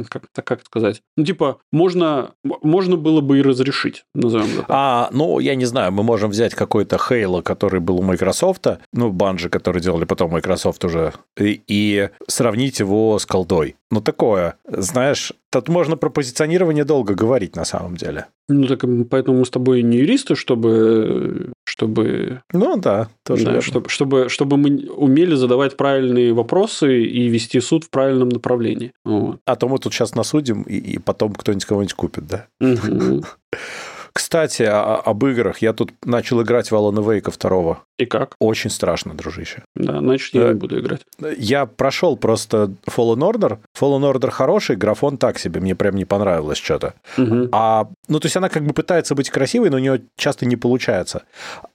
[0.09, 4.65] как, как сказать, ну, типа, можно, можно было бы и разрешить, назовем это.
[4.69, 8.67] А, ну, я не знаю, мы можем взять какой-то Halo, который был у Microsoft,
[8.99, 13.77] ну, Банжи, который делали потом Microsoft уже, и, и сравнить его с колдой.
[13.93, 18.27] Ну, такое, знаешь, тут можно про позиционирование долго говорить на самом деле.
[18.49, 21.53] Ну, так поэтому мы с тобой не юристы, чтобы...
[21.65, 27.61] чтобы ну, да, тоже да, чтобы, чтобы, чтобы мы умели задавать правильные вопросы и вести
[27.61, 28.93] суд в правильном направлении.
[29.05, 29.39] Вот.
[29.45, 32.47] А то мы тут сейчас насудим, и, и потом кто-нибудь кого-нибудь купит, да?
[34.13, 35.59] Кстати, о, об играх.
[35.59, 37.85] Я тут начал играть в Alan Wake 2.
[37.99, 38.37] И как?
[38.39, 39.65] Очень страшно, дружище.
[39.75, 41.01] Да, значит, я не буду играть.
[41.37, 43.59] Я прошел просто Fallen Order.
[43.79, 46.95] Fallen Order хороший, графон так себе, мне прям не понравилось что-то.
[47.17, 47.49] Угу.
[47.53, 50.57] А, ну, то есть она как бы пытается быть красивой, но у нее часто не
[50.57, 51.25] получается.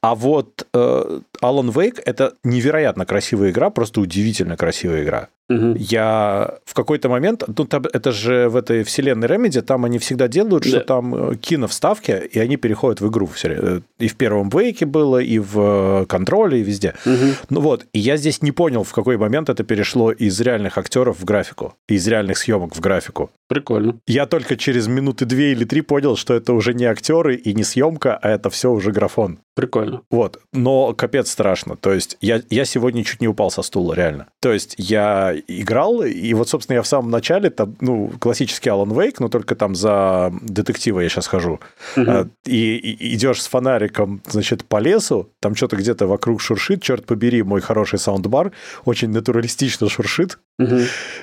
[0.02, 5.28] А вот э, Alan Wake— это невероятно красивая игра, просто удивительно красивая игра.
[5.50, 5.76] Угу.
[5.78, 10.28] Я в какой-то момент, ну, там, это же в этой вселенной Remedy, там они всегда
[10.28, 10.70] делают, да.
[10.70, 13.30] что там э, киновставки, и они переходят в игру.
[13.44, 16.94] Э, и в первом Вейке было, и в э, контроле, и везде.
[17.06, 17.26] Угу.
[17.50, 21.20] Ну вот, и я здесь не понял, в какой момент это перешло из реальных актеров
[21.20, 23.30] в графику, из реальных съемок в графику.
[23.48, 24.00] Прикольно.
[24.08, 27.64] Я только через минуты две или три понял, что это уже не актеры и не
[27.64, 29.40] съемка, а это все уже графон.
[29.56, 30.02] Прикольно.
[30.10, 30.40] Вот.
[30.52, 31.76] Но капец страшно.
[31.76, 34.28] То есть я, я сегодня чуть не упал со стула, реально.
[34.42, 38.90] То есть я играл, и вот, собственно, я в самом начале, там, ну, классический Alan
[38.90, 41.60] Wake, но только там за детектива я сейчас хожу.
[41.96, 42.30] Угу.
[42.46, 47.44] И, и идешь с фонариком, значит, по лесу, там что-то где-то вокруг шуршит, черт побери,
[47.44, 48.52] мой хороший саундбар,
[48.86, 50.40] очень натуралистично шуршит.
[50.58, 50.80] Угу.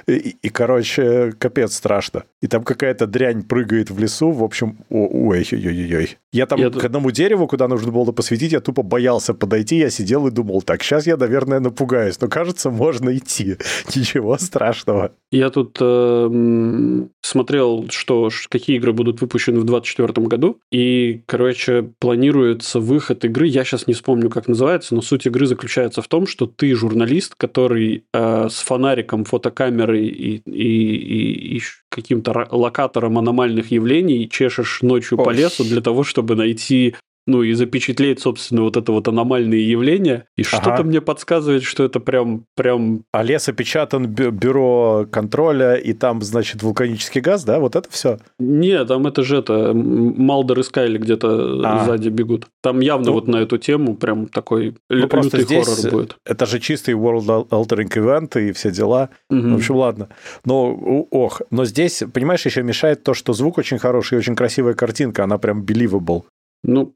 [0.07, 2.25] И, и, короче, капец страшно.
[2.43, 6.19] И там какая-то дрянь прыгает в лесу, в общем, ой-ой-ой-ой.
[6.33, 6.71] Я там я...
[6.71, 10.61] к одному дереву, куда нужно было посветить, я тупо боялся подойти, я сидел и думал,
[10.61, 13.57] так, сейчас я, наверное, напугаюсь, но кажется, можно идти.
[13.97, 15.13] Ничего страшного.
[15.33, 22.79] Я тут э, смотрел, что какие игры будут выпущены в 2024 году, и, короче, планируется
[22.79, 26.45] выход игры, я сейчас не вспомню, как называется, но суть игры заключается в том, что
[26.45, 34.29] ты журналист, который э, с фонариком, фотокамерой и, и, и, и каким-то локатором аномальных явлений
[34.29, 35.25] чешешь ночью Ой.
[35.25, 40.27] по лесу для того, чтобы найти ну и запечатлеть, собственно, вот это вот аномальные явления.
[40.37, 40.61] И ага.
[40.61, 42.45] что-то мне подсказывает, что это прям...
[42.57, 43.05] прям...
[43.13, 47.61] А лес опечатан бюро контроля, и там, значит, вулканический газ, да?
[47.61, 48.19] Вот это все?
[48.39, 49.73] Нет, там это же это...
[49.75, 51.85] Малдер и Скайли где-то а.
[51.85, 52.47] сзади бегут.
[52.63, 56.17] Там явно ну, вот на эту тему прям такой ну, лютый здесь хоррор будет.
[56.25, 59.11] Это же чистый world altering event и все дела.
[59.31, 59.49] Угу.
[59.51, 60.09] В общем, ладно.
[60.45, 60.75] Но,
[61.11, 65.25] ох, но здесь, понимаешь, еще мешает то, что звук очень хороший и очень красивая картинка,
[65.25, 66.25] она прям believable.
[66.63, 66.93] Ну,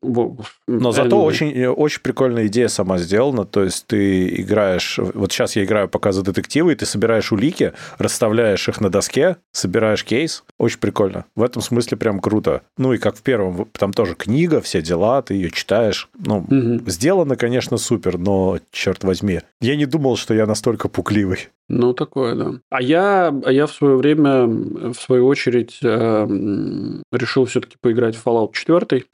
[0.67, 3.45] но зато очень, очень прикольная идея сама сделана.
[3.45, 4.99] То есть ты играешь...
[4.99, 9.37] Вот сейчас я играю пока за детективы, и ты собираешь улики, расставляешь их на доске,
[9.53, 10.45] собираешь кейс.
[10.59, 11.25] Очень прикольно.
[11.35, 12.63] В этом смысле прям круто.
[12.77, 16.09] Ну и как в первом, там тоже книга, все дела, ты ее читаешь.
[16.19, 16.91] Ну, угу.
[16.91, 21.49] сделано, конечно, супер, но, черт возьми, я не думал, что я настолько пукливый.
[21.69, 22.53] Ну, такое, да.
[22.71, 26.27] А я, а я в свое время, в свою очередь, э,
[27.11, 29.05] решил все-таки поиграть в Fallout 4.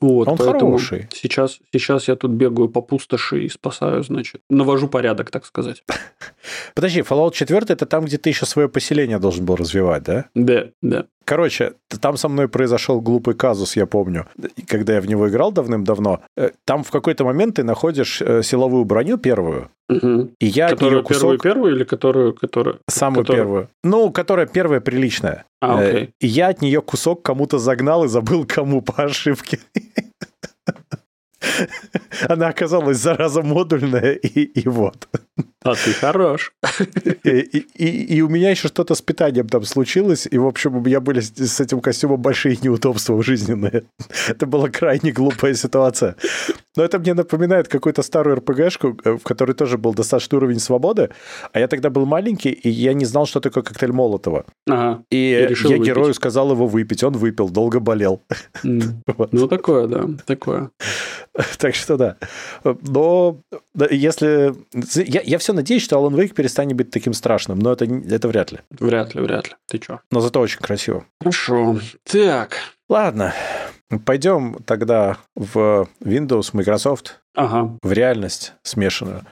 [0.00, 1.08] Вот, Он хороший.
[1.12, 5.84] Сейчас, сейчас я тут бегаю по пустоши и спасаю, значит, навожу порядок, так сказать.
[6.74, 10.26] Подожди, Fallout 4 это там, где ты еще свое поселение должен был развивать, да?
[10.34, 11.06] Да, да.
[11.24, 14.26] Короче, там со мной произошел глупый казус, я помню,
[14.66, 16.20] когда я в него играл давным-давно.
[16.36, 20.30] Э, там в какой-то момент ты находишь э, силовую броню первую, Угу.
[20.40, 21.20] И я которую от нее кусок...
[21.20, 23.44] первую первую или которую которую самую которую...
[23.44, 23.68] первую?
[23.82, 25.44] Ну, которая первая приличная.
[25.60, 26.10] А, э, окей.
[26.20, 29.58] И я от нее кусок кому-то загнал и забыл кому по ошибке.
[32.28, 35.06] Она оказалась зараза модульная, и, и вот.
[35.64, 36.52] А ты хорош.
[37.24, 40.80] И, и, и у меня еще что-то с питанием там случилось, и, в общем, у
[40.80, 43.84] меня были с этим костюмом большие неудобства жизненные.
[44.28, 46.16] Это была крайне глупая ситуация.
[46.76, 51.10] Но это мне напоминает какую-то старую РПГшку, э, в которой тоже был достаточный уровень свободы,
[51.52, 54.44] а я тогда был маленький, и я не знал, что такое коктейль Молотова.
[54.68, 55.02] Ага.
[55.10, 55.86] И, и я выпить.
[55.86, 58.20] герою сказал его выпить, он выпил, долго болел.
[58.64, 58.82] Mm.
[59.16, 59.32] Вот.
[59.32, 60.70] Ну, такое, да, такое.
[61.58, 62.16] Так что да.
[62.64, 63.40] Но
[63.90, 64.54] если...
[64.96, 68.52] Я, я все надеюсь, что Alan Wake перестанет быть таким страшным, но это, это вряд
[68.52, 68.60] ли.
[68.70, 69.54] Вряд ли, вряд ли.
[69.68, 70.00] Ты чё?
[70.10, 71.06] Но зато очень красиво.
[71.20, 71.78] Хорошо.
[72.04, 72.56] Так.
[72.88, 73.32] Ладно.
[74.04, 77.76] Пойдем тогда в Windows, Microsoft, ага.
[77.82, 79.22] в реальность смешанную.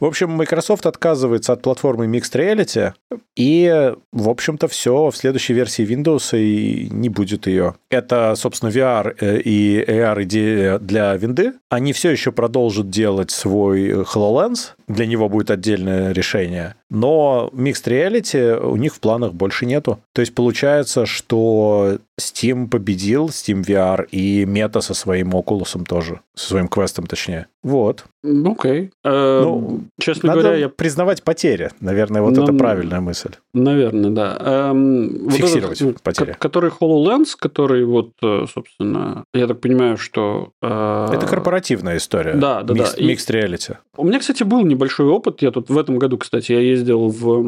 [0.00, 2.92] В общем, Microsoft отказывается от платформы Mixed Reality,
[3.36, 7.74] и, в общем-то, все в следующей версии Windows и не будет ее.
[7.90, 11.54] Это, собственно, VR э, и AR идея для винды.
[11.70, 16.74] Они все еще продолжат делать свой HoloLens, для него будет отдельное решение.
[16.90, 20.00] Но Mixed Reality у них в планах больше нету.
[20.12, 26.48] То есть получается, что Steam победил, Steam VR, и Meta со своим Oculus тоже, со
[26.48, 27.48] своим квестом точнее.
[27.62, 28.04] Вот.
[28.24, 28.44] Окей.
[28.44, 28.90] Okay.
[29.04, 30.68] Э, ну, честно надо говоря, я...
[30.68, 31.70] признавать потери.
[31.80, 33.30] Наверное, вот ну, это правильная мысль.
[33.54, 34.36] Наверное, да.
[34.40, 36.36] Эм, Фиксировать вот этот, потери.
[36.38, 40.50] Который HoloLens, который вот, э, собственно, я так понимаю, что...
[40.62, 41.08] Э...
[41.12, 42.34] Это корпоративная история.
[42.34, 43.04] Да, да, Mixed, да.
[43.04, 43.76] Mixed reality.
[43.96, 45.42] У меня, кстати, был небольшой опыт.
[45.42, 47.42] Я тут в этом году, кстати, я ездил в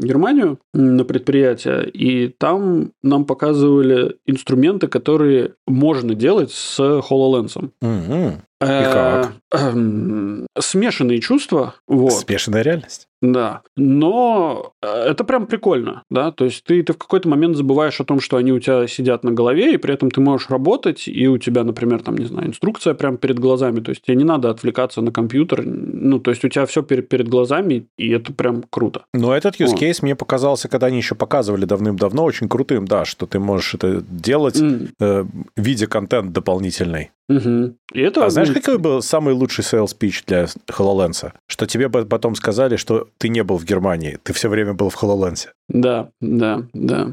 [0.00, 7.70] Германию на предприятие, и там нам показывали инструменты, которые можно делать с HoloLens.
[7.80, 8.40] Угу.
[8.62, 9.32] И как?
[9.52, 11.74] Эм, смешанные чувства.
[11.86, 12.12] Вот.
[12.12, 13.06] Смешанная реальность.
[13.22, 13.62] Да.
[13.76, 16.32] Но э, это прям прикольно, да.
[16.32, 19.24] То есть ты, ты в какой-то момент забываешь о том, что они у тебя сидят
[19.24, 22.48] на голове, и при этом ты можешь работать, и у тебя, например, там, не знаю,
[22.48, 23.80] инструкция прям перед глазами.
[23.80, 25.62] То есть тебе не надо отвлекаться на компьютер.
[25.64, 29.04] Ну, то есть у тебя все перед, перед глазами, и это прям круто.
[29.12, 33.26] Но этот use case мне показался, когда они еще показывали давным-давно, очень крутым, да, что
[33.26, 34.90] ты можешь это делать, mm.
[35.00, 35.24] э,
[35.56, 37.10] видя контент дополнительный.
[37.28, 37.74] Угу.
[37.92, 38.24] И это...
[38.24, 41.32] А знаешь, какой был самый лучший sales pitch для HoloLens?
[41.48, 45.02] Что тебе потом сказали, что ты не был в Германии, ты все время был в
[45.02, 45.48] HoloLens.
[45.68, 47.12] Да, да, да.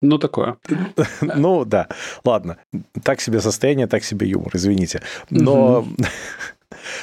[0.00, 0.56] Ну, такое.
[1.20, 1.88] ну, да.
[2.24, 2.58] Ладно.
[3.02, 5.02] Так себе состояние, так себе юмор, извините.
[5.30, 5.86] Но...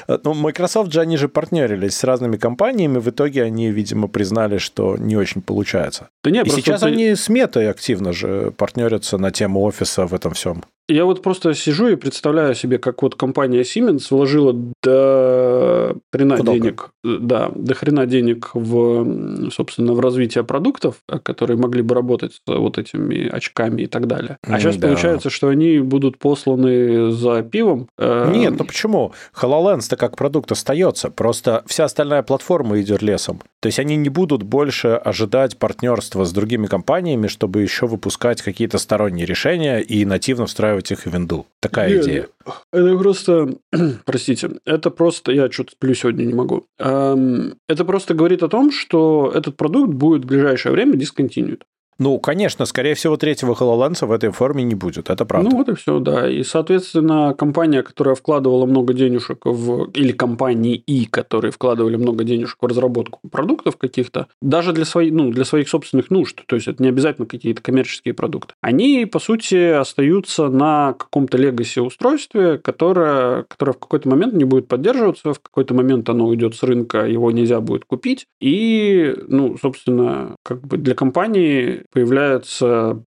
[0.07, 4.95] Ну, Microsoft же, они же партнерились с разными компаниями, в итоге они, видимо, признали, что
[4.97, 6.09] не очень получается.
[6.23, 6.87] Да нет, И сейчас ты...
[6.87, 10.63] они с Метой активно же партнерятся на тему офиса в этом всем.
[10.87, 16.53] Я вот просто сижу и представляю себе, как вот компания Siemens вложила до хрена Куда
[16.53, 22.41] денег, да, до хрена денег в, собственно, в развитие продуктов, которые могли бы работать с
[22.45, 24.37] вот этими очками и так далее.
[24.43, 24.87] А сейчас да.
[24.87, 27.87] получается, что они будут посланы за пивом.
[27.97, 29.13] Э, Нет, ну почему?
[29.41, 33.41] HoloLens-то как продукт остается, просто вся остальная платформа идет лесом.
[33.65, 38.77] То есть они не будут больше ожидать партнерства с другими компаниями, чтобы еще выпускать какие-то
[38.77, 41.45] сторонние решения и нативно встраивать встраивать их в винду.
[41.59, 42.27] Такая Нет, идея.
[42.71, 43.55] Это просто,
[44.05, 46.65] простите, это просто, я что-то сплю сегодня не могу.
[46.77, 51.63] Это просто говорит о том, что этот продукт будет в ближайшее время дисконтинует.
[51.97, 55.49] Ну, конечно, скорее всего, третьего HoloLens в этой форме не будет, это правда.
[55.49, 56.29] Ну, вот и все, да.
[56.29, 59.89] И, соответственно, компания, которая вкладывала много денежек в...
[59.91, 65.31] Или компании И, которые вкладывали много денежек в разработку продуктов каких-то, даже для, своих, ну,
[65.31, 69.71] для своих собственных нужд, то есть это не обязательно какие-то коммерческие продукты, они, по сути,
[69.71, 75.73] остаются на каком-то легаси устройстве, которое, которое в какой-то момент не будет поддерживаться, в какой-то
[75.73, 78.25] момент оно уйдет с рынка, его нельзя будет купить.
[78.41, 83.01] И, ну, собственно, как бы для компании появляется...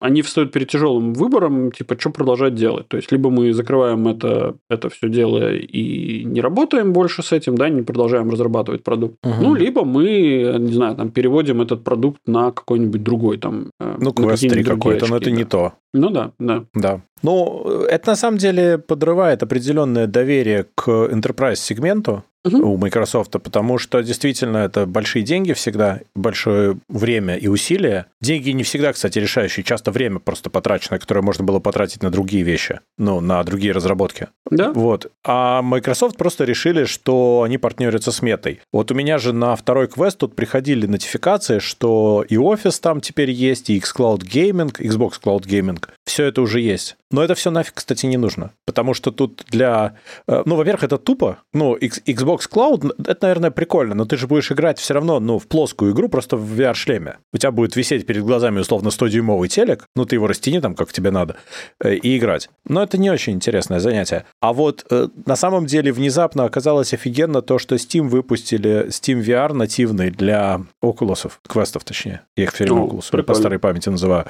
[0.00, 2.88] Они встают перед тяжелым выбором, типа, что продолжать делать.
[2.88, 7.56] То есть, либо мы закрываем это, это все дело и не работаем больше с этим,
[7.56, 9.14] да, не продолжаем разрабатывать продукт.
[9.24, 9.34] Угу.
[9.40, 13.70] Ну, либо мы, не знаю, там, переводим этот продукт на какой-нибудь другой, там...
[13.78, 15.36] Э, ну, квест какой-то, но это да.
[15.36, 15.72] не то.
[15.94, 16.64] Ну да, да.
[16.74, 17.00] Да.
[17.22, 24.02] Ну, это на самом деле подрывает определенное доверие к enterprise сегменту, у Microsoft, потому что
[24.02, 28.06] действительно это большие деньги всегда, большое время и усилия.
[28.20, 32.42] Деньги не всегда, кстати, решающие, часто время просто потрачено, которое можно было потратить на другие
[32.42, 34.28] вещи, ну, на другие разработки.
[34.50, 34.72] Да.
[34.72, 35.10] Вот.
[35.24, 38.60] А Microsoft просто решили, что они партнерятся с метой.
[38.72, 43.30] Вот у меня же на второй квест тут приходили нотификации, что и Office там теперь
[43.30, 45.82] есть, и xCloud Gaming, Xbox Cloud Gaming.
[46.08, 46.96] Все это уже есть.
[47.10, 48.52] Но это все нафиг, кстати, не нужно.
[48.66, 49.96] Потому что тут для...
[50.26, 51.38] Э, ну, во-первых, это тупо.
[51.52, 55.46] Ну, Xbox Cloud, это, наверное, прикольно, но ты же будешь играть все равно, ну, в
[55.46, 57.16] плоскую игру, просто в VR-шлеме.
[57.32, 60.92] У тебя будет висеть перед глазами, условно, 100-дюймовый телек, ну, ты его растяни там, как
[60.92, 61.36] тебе надо,
[61.82, 62.48] э, и играть.
[62.66, 64.24] Но это не очень интересное занятие.
[64.40, 69.52] А вот э, на самом деле внезапно оказалось офигенно то, что Steam выпустили Steam VR
[69.52, 72.22] нативный для Oculus, квестов, точнее.
[72.36, 74.26] Я их все время Oculus, по старой памяти называю.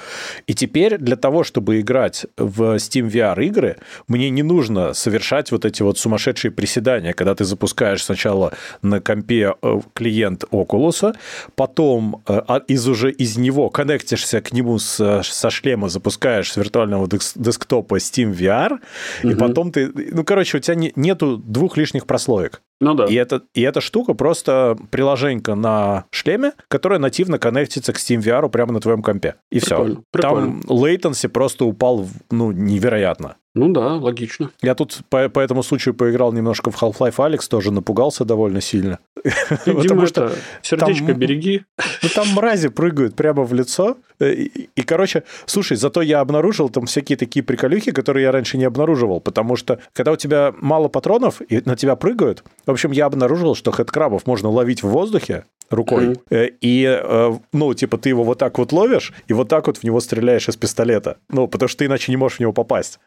[0.46, 3.76] И теперь для того, чтобы играть в Steam VR игры,
[4.06, 8.52] мне не нужно совершать вот эти вот сумасшедшие приседания, когда ты запускаешь сначала
[8.82, 11.14] на компе э, клиент Oculus,
[11.54, 16.56] потом э, а из уже из него коннектишься к нему с, со шлема, запускаешь с
[16.56, 18.78] виртуального десктопа Steam VR,
[19.22, 19.32] угу.
[19.32, 19.88] и потом ты...
[19.88, 22.62] Ну, короче, у тебя не, нету двух лишних прослоек.
[22.80, 23.06] Ну да.
[23.06, 28.48] И, это, и эта штука просто приложенька на шлеме, которая нативно коннектится к Steam VR
[28.48, 29.36] прямо на твоем компе.
[29.50, 30.04] И прикольно, все.
[30.12, 30.62] Прикольно.
[30.62, 33.36] Там latency просто упал ну, невероятно.
[33.54, 34.50] Ну да, логично.
[34.62, 38.98] Я тут по, по этому случаю поиграл немножко в Half-Life Алекс, тоже напугался довольно сильно.
[39.66, 40.32] Дима, что
[40.62, 41.64] сердечко береги.
[42.02, 43.96] Ну, там мрази прыгают прямо в лицо.
[44.20, 48.64] Э, и, короче, слушай, зато я обнаружил там всякие такие приколюхи, которые я раньше не
[48.64, 53.06] обнаруживал, потому что когда у тебя мало патронов и на тебя прыгают, в общем, я
[53.06, 56.14] обнаружил, что хэдкрабов можно ловить в воздухе, рукой.
[56.30, 56.54] Mm-hmm.
[56.60, 59.84] И, э, ну, типа, ты его вот так вот ловишь, и вот так вот в
[59.84, 61.18] него стреляешь из пистолета.
[61.28, 62.98] Ну, потому что ты иначе не можешь в него попасть.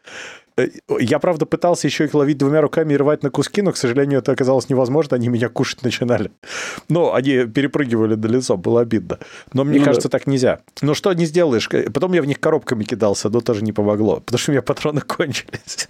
[0.56, 3.76] Э, я, правда, пытался еще их ловить двумя руками и рвать на куски, но, к
[3.76, 6.30] сожалению, это оказалось невозможно, они меня кушать начинали.
[6.88, 9.18] Ну, они перепрыгивали до лица, было обидно.
[9.52, 10.18] Но мне ну, кажется, да.
[10.18, 10.60] так нельзя.
[10.82, 11.68] Ну, что не сделаешь?
[11.68, 15.00] Потом я в них коробками кидался, но тоже не помогло, потому что у меня патроны
[15.06, 15.88] кончились.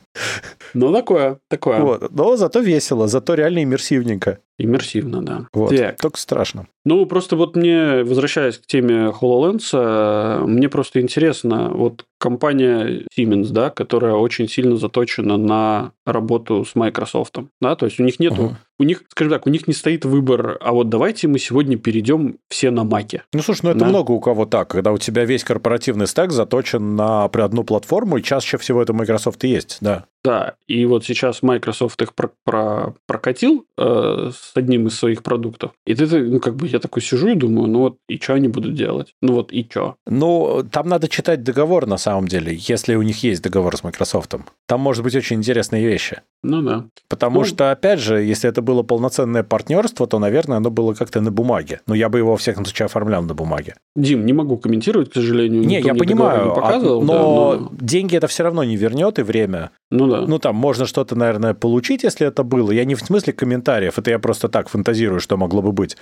[0.75, 1.81] Ну, такое, такое.
[1.81, 2.13] Вот.
[2.13, 4.39] Но зато весело, зато реально иммерсивненько.
[4.59, 5.47] Иммерсивно, да.
[5.53, 5.75] Вот.
[5.75, 5.97] Так.
[6.01, 6.67] Только страшно.
[6.85, 13.71] Ну, просто вот мне, возвращаясь к теме HoloLens, мне просто интересно, вот компания Siemens, да,
[13.71, 18.55] которая очень сильно заточена на работу с Microsoft, да, то есть у них нету, uh-huh.
[18.79, 22.37] у них, скажем так, у них не стоит выбор, а вот давайте мы сегодня перейдем
[22.49, 23.25] все на Маке.
[23.33, 23.87] Ну, слушай, ну это да?
[23.87, 28.23] много у кого так, когда у тебя весь корпоративный стек заточен на одну платформу, и
[28.23, 30.05] чаще всего это Microsoft и есть, да.
[30.25, 35.73] Да, и вот сейчас Microsoft их про- про- прокатил э, с одним из своих продуктов.
[35.85, 38.47] И ты, ну, как бы я такой сижу и думаю, ну вот, и что они
[38.47, 39.15] будут делать?
[39.21, 39.97] Ну вот, и что?
[40.07, 44.35] Ну, там надо читать договор, на самом деле, если у них есть договор с Microsoft.
[44.67, 46.23] Там может быть очень интересные вещи.
[46.43, 46.87] Ну да.
[47.09, 51.21] Потому ну, что, опять же, если это было полноценное партнерство, то, наверное, оно было как-то
[51.21, 51.81] на бумаге.
[51.87, 53.77] Но я бы его, во всяком случае, оформлял на бумаге.
[53.95, 55.65] Дим, не могу комментировать, к сожалению.
[55.65, 57.13] Не, я понимаю, не показывал, а, но,
[57.55, 59.71] да, но деньги это все равно не вернет и время.
[59.91, 60.23] Ну да.
[60.23, 62.73] Ну там можно что-то, наверное, получить, если это было.
[62.73, 65.97] Я не в смысле комментариев, это я просто так фантазирую, что могло бы быть.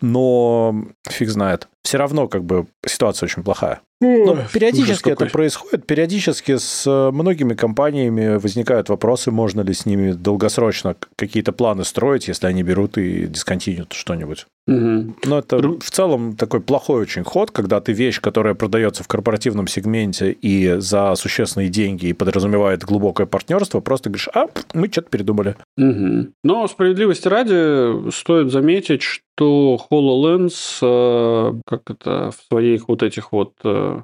[0.00, 0.74] Но
[1.06, 1.68] фиг знает.
[1.82, 3.80] Все равно как бы ситуация очень плохая.
[4.02, 10.12] Но периодически это происходит, периодически с э, многими компаниями возникают вопросы, можно ли с ними
[10.12, 14.46] долгосрочно какие-то планы строить, если они берут и дисконтинуют что-нибудь.
[14.66, 15.14] Угу.
[15.24, 19.66] Но это в целом такой плохой очень ход, когда ты вещь, которая продается в корпоративном
[19.66, 25.56] сегменте и за существенные деньги и подразумевает глубокое партнерство, просто говоришь, а, мы что-то передумали.
[25.76, 26.28] Угу.
[26.44, 33.54] Но справедливости ради стоит заметить, что HoloLens, э, как это в своих вот этих вот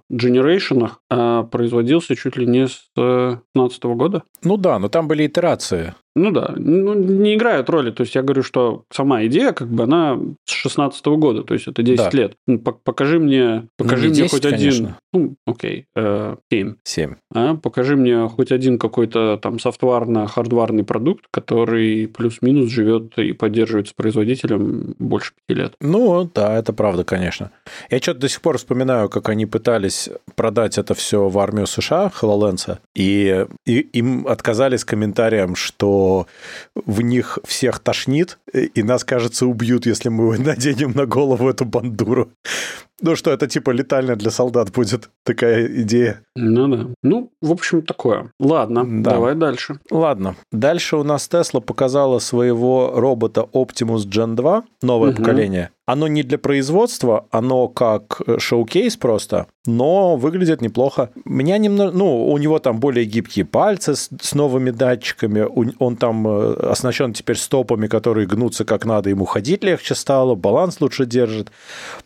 [0.09, 4.22] генерейшенах, э, производился чуть ли не с 2015 года.
[4.43, 5.95] Ну да, но там были итерации.
[6.15, 7.91] Ну да, ну, не играет роли.
[7.91, 11.69] То есть я говорю, что сама идея, как бы, она с 16 года, то есть
[11.69, 12.11] это 10 да.
[12.17, 12.35] лет.
[12.47, 14.69] Ну, покажи мне, покажи ну, мне 10, хоть конечно.
[14.69, 14.95] один...
[15.13, 16.75] Ну, окей, э, 7.
[16.85, 17.15] 7.
[17.35, 24.95] А, покажи мне хоть один какой-то там софтварно-хардварный продукт, который плюс-минус живет и поддерживается производителем
[24.99, 25.75] больше 5 лет.
[25.81, 27.53] Ну, да, это правда, конечно.
[27.91, 32.11] Я что-то до сих пор вспоминаю, как они пытались продать это все в армию США,
[32.21, 35.97] HoloLens, и, и им отказали с комментарием, что
[36.74, 42.30] в них всех тошнит, и нас, кажется, убьют, если мы наденем на голову эту бандуру.
[43.01, 46.20] Ну что, это типа летально для солдат будет такая идея.
[46.34, 46.86] Ну да.
[47.03, 48.32] Ну, в общем, такое.
[48.40, 49.12] Ладно, да.
[49.12, 49.78] давай дальше.
[49.90, 50.34] Ладно.
[50.51, 55.18] Дальше у нас Tesla показала своего робота Optimus Gen 2, новое угу.
[55.18, 55.70] поколение.
[55.89, 61.09] Оно не для производства, оно как э, шоу-кейс просто, но выглядит неплохо.
[61.24, 65.47] Меня немного, ну, у него там более гибкие пальцы с, с новыми датчиками,
[65.78, 70.78] он там э, оснащен теперь стопами, которые гнутся как надо, ему ходить легче стало, баланс
[70.82, 71.51] лучше держит.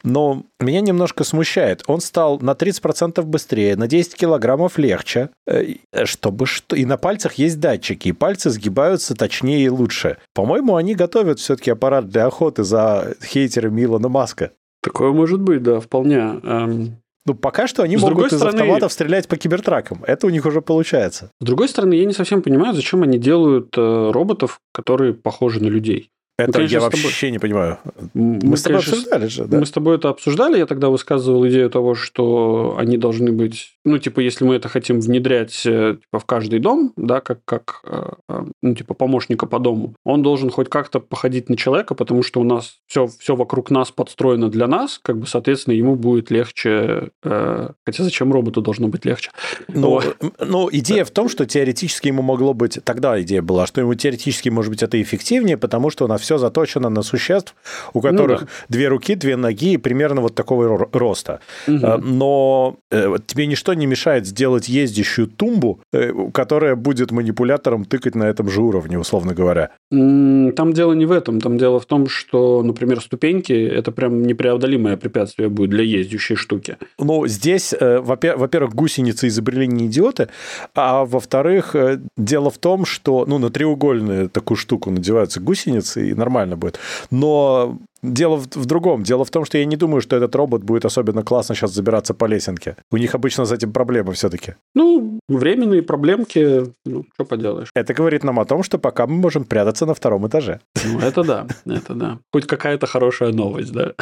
[0.04, 1.82] Но меня немножко смущает.
[1.88, 5.74] Он стал на 30% быстрее, на 10 килограммов легче, э,
[6.04, 6.76] чтобы что...
[6.76, 10.18] И на пальцах есть датчики, и пальцы сгибаются точнее и лучше.
[10.34, 14.52] По-моему, они готовят все-таки аппарат для охоты за хейтерами Илона Маска.
[14.82, 16.40] Такое может быть, да, вполне.
[16.42, 16.96] Эм...
[17.24, 18.56] Ну, пока что они С могут из стороны...
[18.56, 20.02] автоматов стрелять по кибертракам.
[20.04, 21.30] Это у них уже получается.
[21.40, 25.68] С другой стороны, я не совсем понимаю, зачем они делают э, роботов, которые похожи на
[25.68, 26.10] людей.
[26.38, 27.30] Это ну, я вообще тобой...
[27.30, 27.78] не понимаю.
[28.14, 29.58] Мы, мы с тобой конечно, обсуждали же, да?
[29.58, 30.58] Мы с тобой это обсуждали.
[30.58, 33.74] Я тогда высказывал идею того, что они должны быть...
[33.84, 37.82] Ну, типа, если мы это хотим внедрять э, типа, в каждый дом, да, как, как
[37.84, 42.22] э, э, ну, типа, помощника по дому, он должен хоть как-то походить на человека, потому
[42.22, 46.30] что у нас все, все вокруг нас подстроено для нас, как бы, соответственно, ему будет
[46.30, 47.10] легче...
[47.22, 47.70] Э...
[47.84, 49.30] Хотя зачем роботу должно быть легче?
[49.68, 50.00] Ну,
[50.40, 51.04] ну идея да.
[51.04, 52.78] в том, что теоретически ему могло быть...
[52.84, 56.38] Тогда идея была, что ему теоретически, может быть, это эффективнее, потому что у нас все
[56.38, 57.54] заточено на существ,
[57.92, 58.52] у которых ну, да.
[58.68, 61.40] две руки, две ноги и примерно вот такого роста.
[61.68, 61.98] Угу.
[62.02, 68.24] Но э, тебе ничто не мешает сделать ездящую тумбу, э, которая будет манипулятором тыкать на
[68.24, 69.70] этом же уровне, условно говоря.
[69.90, 71.40] Там дело не в этом.
[71.40, 76.76] Там дело в том, что, например, ступеньки– это прям непреодолимое препятствие будет для ездящей штуки.
[76.98, 80.28] Ну, здесь, во-первых, гусеницы изобрели не идиоты,
[80.74, 81.74] а во-вторых,
[82.16, 86.78] дело в том, что ну, на треугольную такую штуку надеваются гусеницы, и нормально будет.
[87.10, 89.04] Но Дело в, в другом.
[89.04, 92.14] Дело в том, что я не думаю, что этот робот будет особенно классно сейчас забираться
[92.14, 92.76] по лесенке.
[92.90, 94.54] У них обычно с этим проблемы все-таки.
[94.74, 97.70] Ну, временные проблемки, ну, что поделаешь.
[97.74, 100.60] Это говорит нам о том, что пока мы можем прятаться на втором этаже.
[100.84, 102.18] Ну, это да, это да.
[102.32, 103.92] Хоть какая-то хорошая новость, да.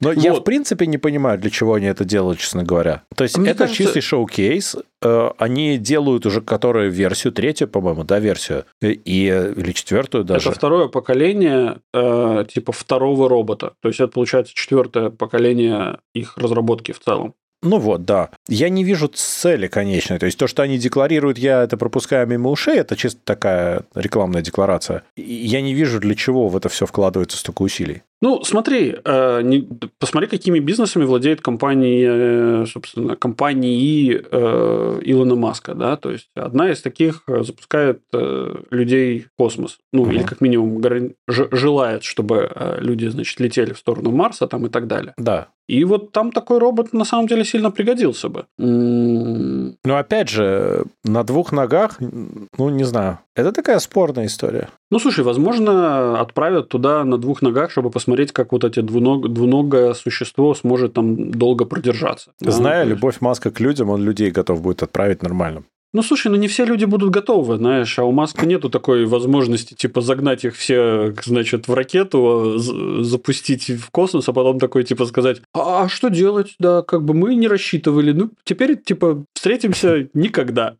[0.00, 0.18] Но вот.
[0.18, 3.02] я, в принципе, не понимаю, для чего они это делают, честно говоря.
[3.14, 3.84] То есть, Мне это кажется...
[3.84, 4.76] чистый шоу-кейс.
[5.02, 10.48] Э, они делают уже которую версию, третью, по-моему, да, версию, и, или четвертую даже.
[10.48, 13.72] Это второе поколение, э, типа, второго робота.
[13.80, 17.34] То есть, это, получается, четвертое поколение их разработки в целом.
[17.62, 18.30] Ну вот, да.
[18.48, 20.18] Я не вижу цели конечной.
[20.18, 24.42] То есть то, что они декларируют, я это пропускаю мимо ушей, это чисто такая рекламная
[24.42, 25.02] декларация.
[25.16, 28.02] Я не вижу, для чего в это все вкладывается столько усилий.
[28.20, 35.74] Ну, смотри, э, не, посмотри, какими бизнесами владеет компания, э, собственно, компании э, Илона Маска,
[35.74, 40.10] да, то есть одна из таких э, запускает э, людей в космос, ну, угу.
[40.10, 40.82] или как минимум
[41.26, 42.50] желает, чтобы
[42.80, 45.14] люди, значит, летели в сторону Марса там и так далее.
[45.16, 45.48] Да.
[45.68, 48.46] И вот там такой робот на самом деле сильно пригодился бы.
[48.56, 53.18] Ну, опять же, на двух ногах, ну, не знаю.
[53.38, 54.68] Это такая спорная история.
[54.90, 59.32] Ну, слушай, возможно, отправят туда на двух ногах, чтобы посмотреть, как вот эти двуног...
[59.32, 62.32] двуногое существо сможет там долго продержаться.
[62.40, 65.62] Зная ну, любовь Маска к людям, он людей готов будет отправить нормально.
[65.92, 69.74] Ну, слушай, ну не все люди будут готовы, знаешь, а у Маска нету такой возможности,
[69.74, 75.40] типа, загнать их все, значит, в ракету, запустить в космос, а потом такой, типа, сказать,
[75.54, 80.74] а, а что делать, да, как бы мы не рассчитывали, ну, теперь, типа, встретимся никогда.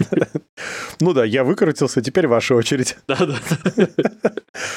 [1.00, 2.96] Ну да, я выкрутился, теперь ваша очередь.
[3.08, 3.88] Да, да.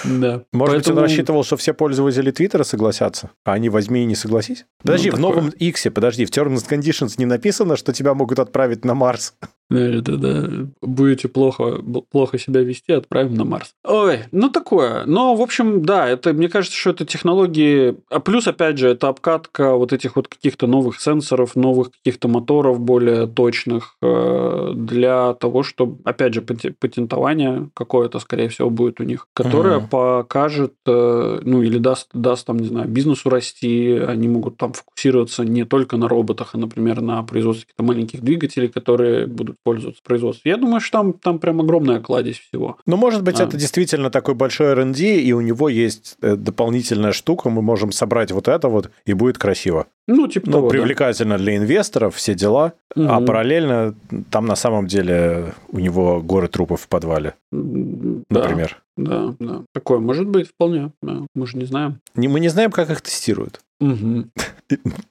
[0.06, 0.44] да.
[0.52, 4.66] Может быть, он рассчитывал, что все пользователи Твиттера согласятся, а они возьми и не согласись?
[4.82, 8.86] Подожди, ну, в новом X, подожди, в Terms Conditions не написано, что тебя могут отправить
[8.86, 9.36] на Марс.
[9.70, 10.68] Это да.
[10.82, 11.80] Будете плохо,
[12.12, 13.74] плохо себя вести, отправим на Марс.
[13.84, 15.06] Ой, ну такое.
[15.06, 17.96] Но, в общем, да, это, мне кажется, что это технологии...
[18.10, 22.80] А плюс, опять же, это обкатка вот этих вот каких-то новых сенсоров, новых каких-то моторов
[22.80, 29.28] более точных э, для того, чтобы опять же, патентование какое-то, скорее всего, будет у них,
[29.34, 29.88] которое угу.
[29.88, 35.44] покажет, э, ну, или даст, даст, там, не знаю, бизнесу расти, они могут там фокусироваться
[35.44, 40.50] не только на роботах, а, например, на производстве каких-то маленьких двигателей, которые будут пользоваться производством.
[40.50, 42.78] Я думаю, что там, там прям огромная кладезь всего.
[42.86, 43.44] Ну, может быть, а.
[43.44, 48.32] это действительно такой большой R&D, и у него есть э, дополнительная штука, мы можем собрать
[48.32, 49.88] вот это вот, и будет красиво.
[50.08, 51.44] Ну, типа ну, того, привлекательно да.
[51.44, 52.74] для инвесторов, все дела.
[52.96, 53.06] Угу.
[53.08, 53.96] А параллельно
[54.30, 57.36] там на самом деле у него горы трупов в подвале.
[57.52, 58.84] Да, например.
[58.98, 59.64] Да, да.
[59.74, 60.92] Такое может быть вполне.
[61.02, 61.22] Да.
[61.36, 62.00] Мы же не знаем.
[62.16, 63.62] Не, мы не знаем, как их тестируют.
[63.80, 64.26] Угу.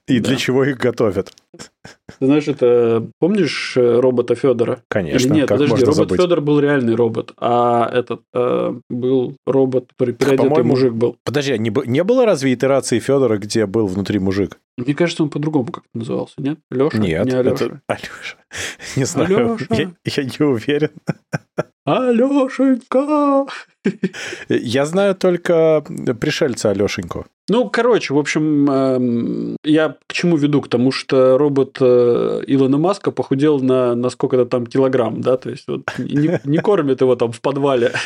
[0.07, 1.31] И, для чего их готовят.
[1.53, 4.81] Ты знаешь, это помнишь э, робота Федора?
[4.87, 5.27] Конечно.
[5.27, 6.21] Или нет, как подожди, робот забыть?
[6.21, 11.17] Федор был реальный робот, а этот э, был робот, который переодетый мужик был.
[11.23, 14.59] Подожди, а не, не было разве итерации Федора, где был внутри мужик?
[14.77, 16.59] Мне кажется, он по-другому как-то назывался, нет?
[16.71, 16.97] Леша?
[16.97, 17.65] Нет, не Алеша.
[17.65, 18.37] это Алеша.
[18.95, 19.65] Не знаю, Алеша.
[19.69, 20.91] Я, я не уверен.
[21.85, 23.45] Алешенька!
[24.49, 25.83] Я знаю только
[26.19, 27.25] пришельца Алешеньку.
[27.49, 30.61] Ну, короче, в общем, эм, я к чему веду?
[30.61, 35.35] К тому, что робот э, Илона Маска похудел на, на сколько-то там килограмм, да?
[35.35, 37.91] То есть, вот не, не кормит его там в подвале.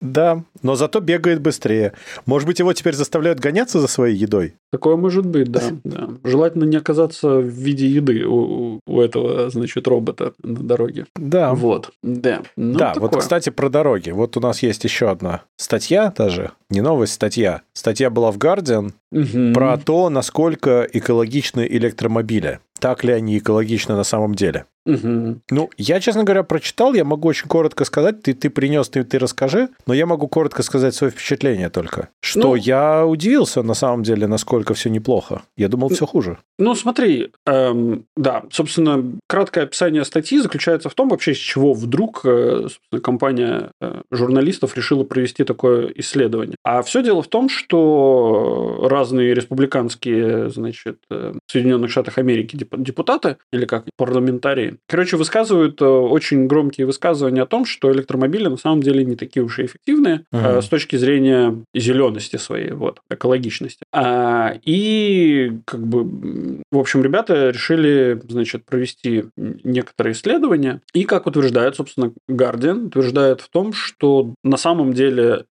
[0.00, 1.94] Да, но зато бегает быстрее.
[2.26, 4.54] Может быть, его теперь заставляют гоняться за своей едой?
[4.70, 5.62] Такое может быть, да.
[5.84, 6.08] да.
[6.22, 11.06] Желательно не оказаться в виде еды у, у этого, значит, робота на дороге.
[11.16, 11.54] Да.
[11.54, 12.42] Вот, да.
[12.56, 13.08] Ну, да, такое.
[13.08, 14.10] вот, кстати, про дороги.
[14.10, 17.62] Вот у нас есть еще одна статья даже, не новость, статья.
[17.72, 19.54] Статья была в Guardian угу.
[19.54, 22.60] про то, насколько экологичны электромобили.
[22.78, 24.66] Так ли они экологичны на самом деле?
[24.86, 25.40] Угу.
[25.50, 29.18] Ну, я, честно говоря, прочитал, я могу очень коротко сказать, ты, ты принес, ты, ты
[29.18, 32.10] расскажи, но я могу коротко сказать свое впечатление только.
[32.20, 35.42] Что ну, я удивился, на самом деле, насколько все неплохо.
[35.56, 36.38] Я думал, все хуже.
[36.58, 42.20] Ну, смотри, эм, да, собственно, краткое описание статьи заключается в том, вообще, с чего вдруг
[42.24, 42.66] э,
[43.02, 46.56] компания э, журналистов решила провести такое исследование.
[46.62, 53.36] А все дело в том, что разные республиканские, значит, э, в Соединенных Штатах Америки депутаты,
[53.52, 58.82] или как парламентарии, Короче, высказывают э, очень громкие высказывания о том, что электромобили на самом
[58.82, 60.62] деле не такие уж и эффективные uh-huh.
[60.62, 63.84] с точки зрения зелености своей, вот, экологичности.
[63.92, 70.80] А, и, как бы, в общем, ребята решили, значит, провести некоторые исследования.
[70.94, 75.44] И, как утверждает, собственно, Guardian, утверждает в том, что на самом деле,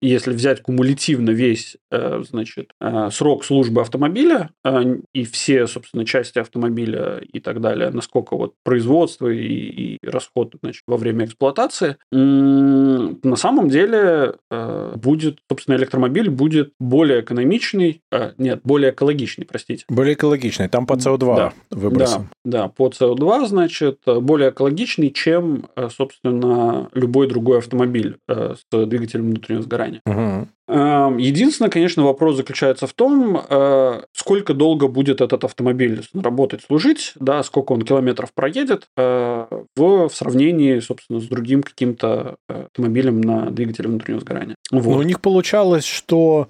[0.00, 2.67] если взять кумулятивно весь, значит,
[3.10, 4.50] срок службы автомобиля
[5.14, 10.82] и все, собственно, части автомобиля и так далее, насколько вот производство и, и расход значит,
[10.86, 18.60] во время эксплуатации, на самом деле э, будет, собственно, электромобиль будет более экономичный, э, нет,
[18.64, 19.84] более экологичный, простите.
[19.88, 22.30] Более экологичный, там по СО2 да, выбросом.
[22.44, 29.30] Да, да, по СО2, значит, более экологичный, чем, э, собственно, любой другой автомобиль с двигателем
[29.30, 30.00] внутреннего сгорания.
[30.06, 30.48] Угу.
[30.68, 37.14] Эм, единственное, конечно, вопрос заключается в том, э, сколько долго будет этот автомобиль работать, служить,
[37.18, 39.46] да, сколько он километров проедет э,
[39.76, 44.56] в, в сравнении, собственно, с другим каким-то э, автомобилем на двигателе внутреннего сгорания.
[44.70, 44.84] Вот.
[44.84, 46.48] Но у них получалось, что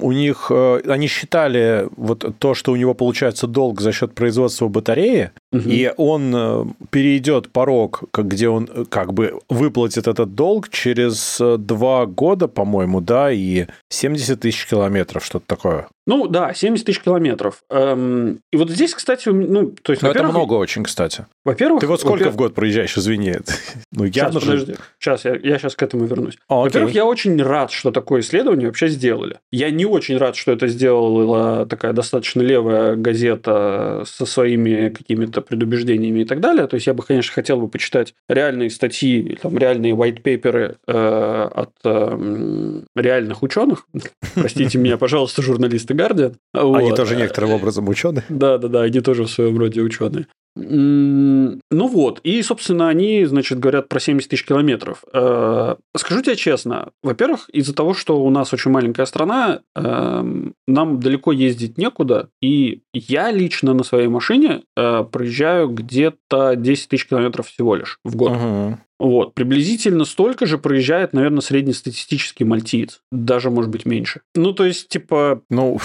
[0.00, 5.32] у них они считали вот то, что у него получается долг за счет производства батареи,
[5.52, 5.68] угу.
[5.68, 13.02] и он перейдет порог, где он как бы выплатит этот долг через два года, по-моему,
[13.02, 13.57] да, и
[13.88, 15.88] 70 тысяч километров, что-то такое.
[16.08, 17.62] Ну да, 70 тысяч километров.
[17.68, 21.26] Эм, и вот здесь, кстати, ну, то есть, Но это много очень, кстати.
[21.44, 21.82] Во-первых...
[21.82, 23.34] Ты вот сколько в год проезжаешь, извини?
[23.92, 24.76] ну, я сейчас, подожди.
[24.98, 26.38] Сейчас, я, я сейчас к этому вернусь.
[26.48, 29.38] О, Во-первых, я очень рад, что такое исследование вообще сделали.
[29.52, 36.20] Я не очень рад, что это сделала такая достаточно левая газета со своими какими-то предубеждениями
[36.20, 36.66] и так далее.
[36.68, 41.48] То есть, я бы, конечно, хотел бы почитать реальные статьи, там, реальные white paper э,
[41.54, 43.86] от э, реальных ученых.
[44.34, 46.36] Простите меня, пожалуйста, журналисты Guardian.
[46.52, 46.96] Они вот.
[46.96, 48.24] тоже некоторым образом ученые.
[48.28, 50.26] Да, да, да, они тоже в своем роде ученые.
[50.58, 55.04] Ну вот, и, собственно, они, значит, говорят про 70 тысяч километров.
[55.12, 61.00] Э, скажу тебе честно, во-первых, из-за того, что у нас очень маленькая страна, эм, нам
[61.00, 67.48] далеко ездить некуда, и я лично на своей машине э, проезжаю где-то 10 тысяч километров
[67.48, 68.32] всего лишь в год.
[68.32, 68.78] Угу.
[69.00, 73.00] Вот, приблизительно столько же проезжает, наверное, среднестатистический мальтиец.
[73.12, 74.22] Даже, может быть, меньше.
[74.34, 75.42] Ну, то есть, типа...
[75.50, 75.78] Ну,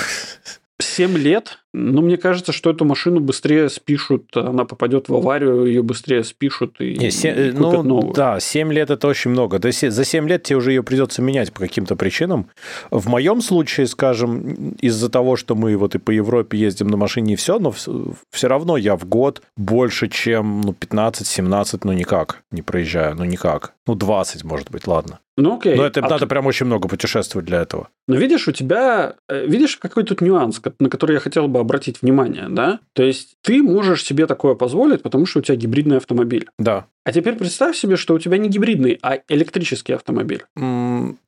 [0.80, 5.82] 7 лет ну, мне кажется, что эту машину быстрее спишут, она попадет в аварию, ее
[5.82, 8.14] быстрее спишут и, Не, 7, и ну, новую.
[8.14, 9.60] Да, 7 лет это очень много.
[9.60, 12.48] То есть за 7 лет тебе уже ее придется менять по каким-то причинам.
[12.92, 17.34] В моем случае, скажем, из-за того, что мы вот и по Европе ездим на машине
[17.34, 22.62] и все, но все равно я в год больше, чем ну, 15-17, ну никак не
[22.62, 23.74] проезжаю, ну никак.
[23.88, 25.20] Ну 20, может быть, ладно.
[25.36, 25.76] Ну, окей.
[25.76, 26.28] Но это а надо ты...
[26.28, 27.90] прям очень много путешествовать для этого.
[28.08, 29.16] Но видишь, у тебя...
[29.28, 32.80] Э, видишь, какой тут нюанс, на который я хотел бы обратить внимание, да?
[32.94, 36.48] То есть ты можешь себе такое позволить, потому что у тебя гибридный автомобиль.
[36.60, 36.86] Да.
[37.06, 40.46] А теперь представь себе, что у тебя не гибридный, а электрический автомобиль.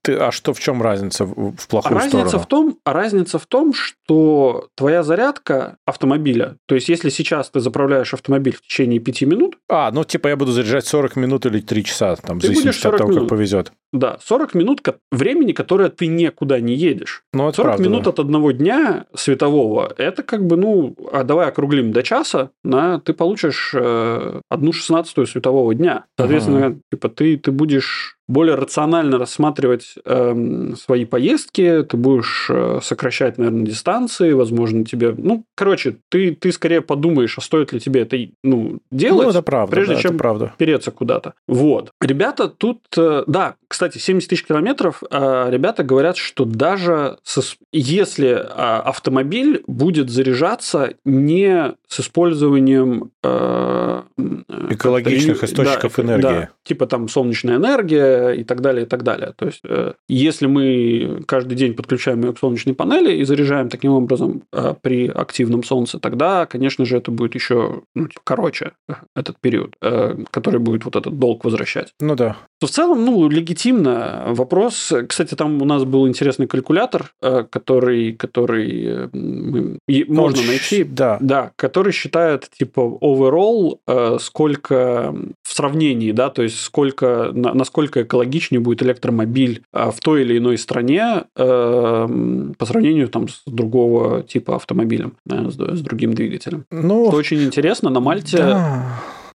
[0.02, 2.44] ты, а что в чем разница в плохую разница сторону?
[2.44, 8.14] В том, разница в том, что твоя зарядка автомобиля, то есть если сейчас ты заправляешь
[8.14, 9.58] автомобиль в течение 5 минут...
[9.70, 12.98] А, ну типа я буду заряжать 40 минут или 3 часа, там, в зависимости от
[12.98, 13.24] того, минут.
[13.24, 13.74] как повезет.
[13.92, 17.24] Да, 40 минут времени, которое ты никуда не едешь.
[17.34, 18.10] Ну, это 40 правда, минут да.
[18.12, 23.14] от одного дня светового, это как бы, ну, а давай округлим до часа, на, ты
[23.14, 26.06] получишь э, одну шестнадцатую светового дня.
[26.18, 26.80] Соответственно, ага.
[26.92, 33.66] типа ты, ты будешь более рационально рассматривать э, свои поездки, ты будешь э, сокращать, наверное,
[33.66, 35.14] дистанции, возможно, тебе...
[35.18, 39.42] Ну, короче, ты, ты скорее подумаешь, а стоит ли тебе это ну, делать, ну, это
[39.42, 40.54] правда, прежде да, чем это правда.
[40.58, 41.34] переться куда-то.
[41.48, 41.92] Вот.
[42.02, 42.80] Ребята тут...
[42.98, 49.64] Э, да, кстати, 70 тысяч километров, э, ребята говорят, что даже со, если э, автомобиль
[49.68, 53.12] будет заряжаться не с использованием...
[53.24, 54.04] Э,
[54.70, 56.22] Экологичных источников да, энергии.
[56.22, 59.34] Да, типа там солнечная энергия, и так далее, и так далее.
[59.36, 63.92] То есть, э, если мы каждый день подключаем ее к солнечной панели и заряжаем таким
[63.92, 68.94] образом э, при активном солнце, тогда, конечно же, это будет еще ну, типа, короче э,
[69.16, 69.76] этот период,
[70.32, 71.94] который будет вот этот долг возвращать.
[72.00, 72.38] Ну да.
[72.66, 74.92] В целом, ну, легитимно вопрос.
[75.08, 80.84] Кстати, там у нас был интересный калькулятор, который, который мы, можно Он найти.
[80.84, 81.18] Да.
[81.22, 83.80] Да, который считает, типа, overall,
[84.20, 90.58] сколько в сравнении, да, то есть сколько, насколько экологичнее будет электромобиль в той или иной
[90.58, 96.66] стране э, по сравнению там, с другого типа автомобилем, с, с другим двигателем.
[96.72, 98.86] Ну, Что очень интересно, на Мальте да.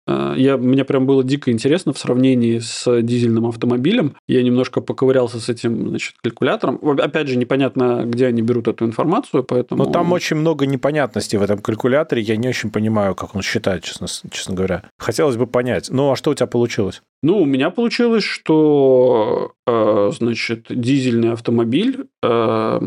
[0.06, 4.16] Э, я, мне прям было дико интересно в сравнении с дизельным автомобилем.
[4.28, 6.80] Я немножко поковырялся с этим значит, калькулятором.
[7.00, 9.84] Опять же, непонятно, где они берут эту информацию, поэтому...
[9.84, 12.22] Но там очень много непонятностей в этом калькуляторе.
[12.22, 14.84] Я не очень понимаю, как он считает, честно, честно говоря.
[14.98, 15.88] Хотелось бы понять.
[15.90, 17.02] Ну, а что у тебя получилось?
[17.26, 22.06] Ну, у меня получилось, что, э, значит, дизельный автомобиль...
[22.22, 22.78] Э,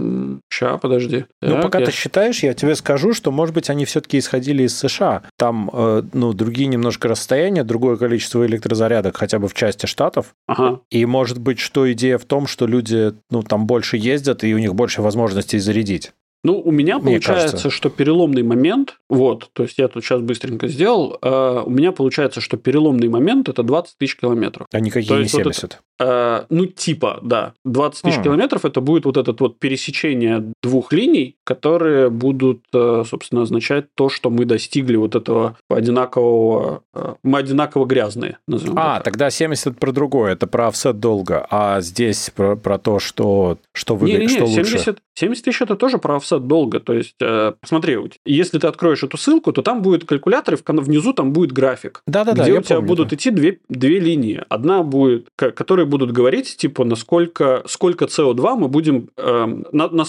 [0.49, 1.25] ща, подожди.
[1.41, 1.85] Ну, так, пока я...
[1.85, 5.23] ты считаешь, я тебе скажу, что, может быть, они все-таки исходили из США.
[5.37, 10.27] Там, э, ну, другие немножко расстояния, другое количество электрозарядок хотя бы в части штатов.
[10.47, 10.79] Ага.
[10.89, 14.57] И, может быть, что идея в том, что люди, ну, там больше ездят, и у
[14.57, 16.13] них больше возможностей зарядить.
[16.43, 17.69] Ну, у меня Мне получается, кажется.
[17.69, 22.39] что переломный момент, вот, то есть я тут сейчас быстренько сделал, э, у меня получается,
[22.39, 24.67] что переломный момент это 20 тысяч километров.
[24.71, 25.61] А никакие то не 70.
[25.61, 27.53] Вот это, ну, типа, да.
[27.65, 28.23] 20 тысяч mm.
[28.23, 34.09] километров это будет вот это вот пересечение двух линий, которые будут, э, собственно, означать то,
[34.09, 36.83] что мы достигли вот этого одинакового...
[36.93, 39.05] Э, мы одинаково грязные, назовем А, так.
[39.05, 43.95] тогда 70 про другое, это про офсет долга, а здесь про, про то, что, что,
[43.95, 44.95] вы, не, не, что 70, лучше.
[45.15, 46.79] 70 тысяч это тоже про офсет долга.
[46.79, 51.13] То есть, э, смотри, если ты откроешь эту ссылку, то там будет калькулятор, и внизу
[51.13, 52.01] там будет график.
[52.07, 53.15] Да-да-да, Где у тебя помню, будут да.
[53.15, 54.43] идти две, две линии.
[54.49, 60.05] Одна будет, которая будут говорить, типа, насколько, сколько CO2 мы будем, э, на, на,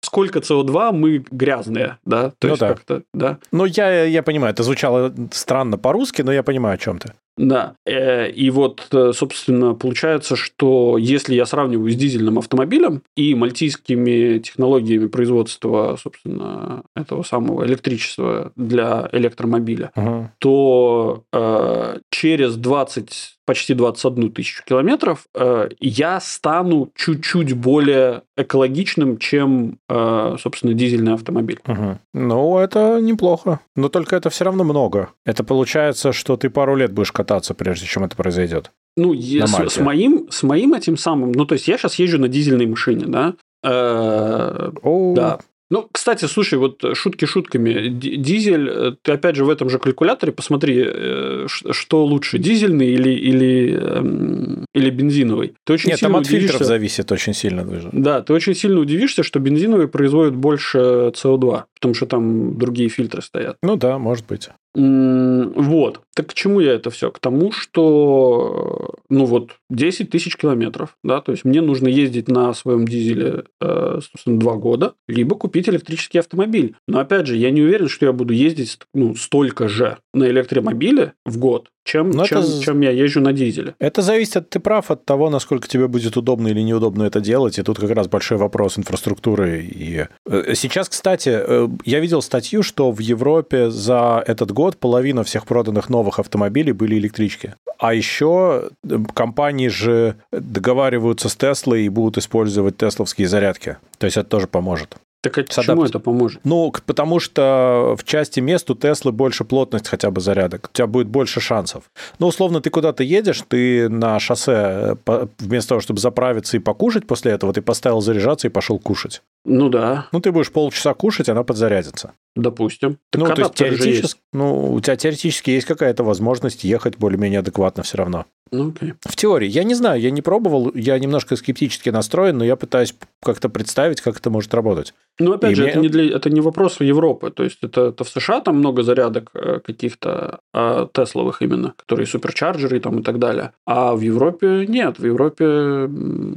[0.00, 2.30] сколько CO2 мы грязные, да?
[2.38, 2.68] То ну есть да.
[2.68, 3.38] как-то, да.
[3.52, 7.12] Ну, я, я понимаю, это звучало странно по-русски, но я понимаю, о чем ты.
[7.36, 13.34] Да, э, и вот, э, собственно, получается, что если я сравниваю с дизельным автомобилем и
[13.34, 20.30] мальтийскими технологиями производства, собственно, этого самого электричества для электромобиля, угу.
[20.38, 29.78] то э, через 20 почти 21 тысячу километров, э, я стану чуть-чуть более экологичным, чем,
[29.88, 31.60] э, собственно, дизельный автомобиль.
[31.66, 31.98] Угу.
[32.14, 33.60] Ну, это неплохо.
[33.74, 35.10] Но только это все равно много.
[35.24, 38.72] Это получается, что ты пару лет будешь кататься, прежде чем это произойдет.
[38.96, 41.32] Ну, с, с, моим, с моим этим самым...
[41.32, 43.34] Ну, то есть, я сейчас езжу на дизельной машине, да?
[43.62, 44.70] Э,
[45.14, 45.38] да.
[45.68, 47.88] Ну, кстати, слушай, вот шутки шутками.
[47.88, 53.10] Дизель, э, ты опять же в этом же калькуляторе посмотри, э, что лучше, дизельный или,
[53.10, 55.54] или, эм, или бензиновый.
[55.64, 56.48] Ты очень Нет, там от удивишься...
[56.48, 57.64] фильтров зависит очень сильно.
[57.64, 57.88] Даже.
[57.92, 60.78] Да, ты очень сильно удивишься, что бензиновый производит больше
[61.14, 61.64] СО2.
[61.86, 63.58] Потому что там другие фильтры стоят.
[63.62, 64.48] Ну да, может быть.
[64.74, 66.00] Вот.
[66.14, 67.10] Так к чему я это все?
[67.10, 72.52] К тому, что, ну вот, 10 тысяч километров, да, то есть мне нужно ездить на
[72.54, 76.74] своем дизеле, э, собственно, 2 года, либо купить электрический автомобиль.
[76.88, 81.12] Но, опять же, я не уверен, что я буду ездить, ну, столько же на электромобиле
[81.24, 82.60] в год, чем, Но чем, это...
[82.60, 83.74] чем я езжу на дизеле.
[83.78, 87.58] Это зависит, от, ты прав, от того, насколько тебе будет удобно или неудобно это делать.
[87.58, 89.62] И тут как раз большой вопрос инфраструктуры.
[89.62, 95.22] И э, сейчас, кстати, э, я видел статью, что в Европе за этот год половина
[95.22, 97.54] всех проданных новых автомобилей были электрички.
[97.78, 103.76] А еще э, компании же договариваются с Теслой и будут использовать тесловские зарядки.
[103.98, 104.96] То есть это тоже поможет.
[105.22, 106.40] Так а почему это поможет?
[106.44, 110.70] Ну, потому что в части мест у Теслы больше плотность хотя бы зарядок.
[110.72, 111.90] У тебя будет больше шансов.
[112.18, 117.06] Ну, условно, ты куда-то едешь, ты на шоссе э, вместо того, чтобы заправиться и покушать
[117.06, 119.22] после этого, ты поставил заряжаться и пошел кушать.
[119.44, 120.06] Ну да.
[120.12, 122.12] Ну, ты будешь полчаса кушать, она подзарядится.
[122.34, 122.98] Допустим.
[123.10, 127.82] Так ну, то есть теоретически, ну, у тебя теоретически есть какая-то возможность ехать более-менее адекватно
[127.82, 128.26] все равно.
[128.52, 128.94] Ну, окей.
[129.00, 129.48] В теории.
[129.48, 134.00] Я не знаю, я не пробовал, я немножко скептически настроен, но я пытаюсь как-то представить,
[134.00, 134.94] как это может работать.
[135.18, 135.70] Ну, опять и же, мне...
[135.72, 137.30] это, не для, это не вопрос Европы.
[137.30, 142.06] То есть, это, это в США там много зарядок э, каких-то а, Тесловых именно, которые
[142.06, 143.52] суперчарджеры там и так далее.
[143.66, 144.98] А в Европе нет.
[144.98, 145.90] В Европе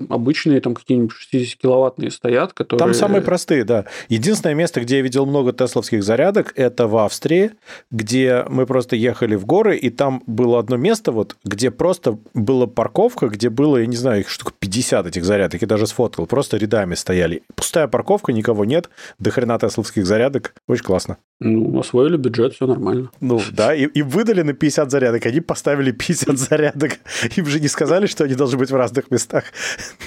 [0.10, 2.80] обычные там какие-нибудь 60-киловаттные стоят, которые...
[2.80, 3.86] Там самые простые, да.
[4.08, 7.52] Единственное место, где я видел много тесловских зарядок, это в Австрии,
[7.92, 11.99] где мы просто ехали в горы, и там было одно место, вот, где просто
[12.34, 16.26] была парковка, где было, я не знаю, их штук 50 этих зарядок, я даже сфоткал,
[16.26, 17.44] просто рядами стояли.
[17.56, 20.54] Пустая парковка, никого нет, до хрена тесловских зарядок.
[20.68, 21.18] Очень классно.
[21.42, 23.12] Ну, освоили бюджет, все нормально.
[23.22, 27.00] Ну, да, и, и выдали на 50 зарядок, они поставили 50 зарядок.
[27.38, 29.46] Им же не сказали, что они должны быть в разных местах.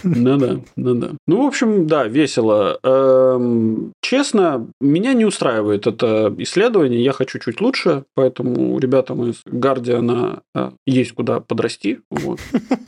[0.03, 1.13] Ну-да, ну-да.
[1.27, 2.79] Ну, в общем, да, весело.
[2.83, 10.43] Эм, честно, меня не устраивает это исследование, я хочу чуть лучше, поэтому ребятам из Гардиана
[10.55, 12.41] э, есть куда подрасти, вот,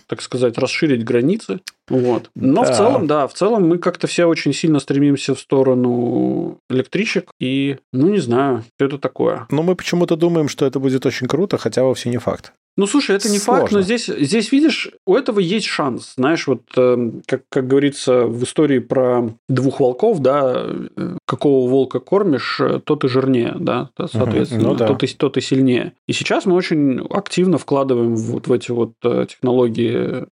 [0.06, 1.60] так сказать, расширить границы.
[1.88, 2.30] Вот.
[2.34, 2.72] Но да.
[2.72, 7.78] в целом, да, в целом мы как-то все очень сильно стремимся в сторону электричек, и,
[7.92, 9.46] ну, не знаю, что это такое.
[9.50, 12.52] Но мы почему-то думаем, что это будет очень круто, хотя вовсе не факт.
[12.76, 13.62] Ну, слушай, это не Сложно.
[13.62, 16.14] факт, но здесь, здесь, видишь, у этого есть шанс.
[16.16, 20.66] Знаешь, вот э, как, как говорится в истории про двух волков, да,
[20.96, 24.88] э, какого волка кормишь, э, тот и жирнее, да, соответственно, ну, да.
[24.88, 25.92] Тот, и, тот и сильнее.
[26.08, 30.26] И сейчас мы очень активно вкладываем вот в эти вот технологии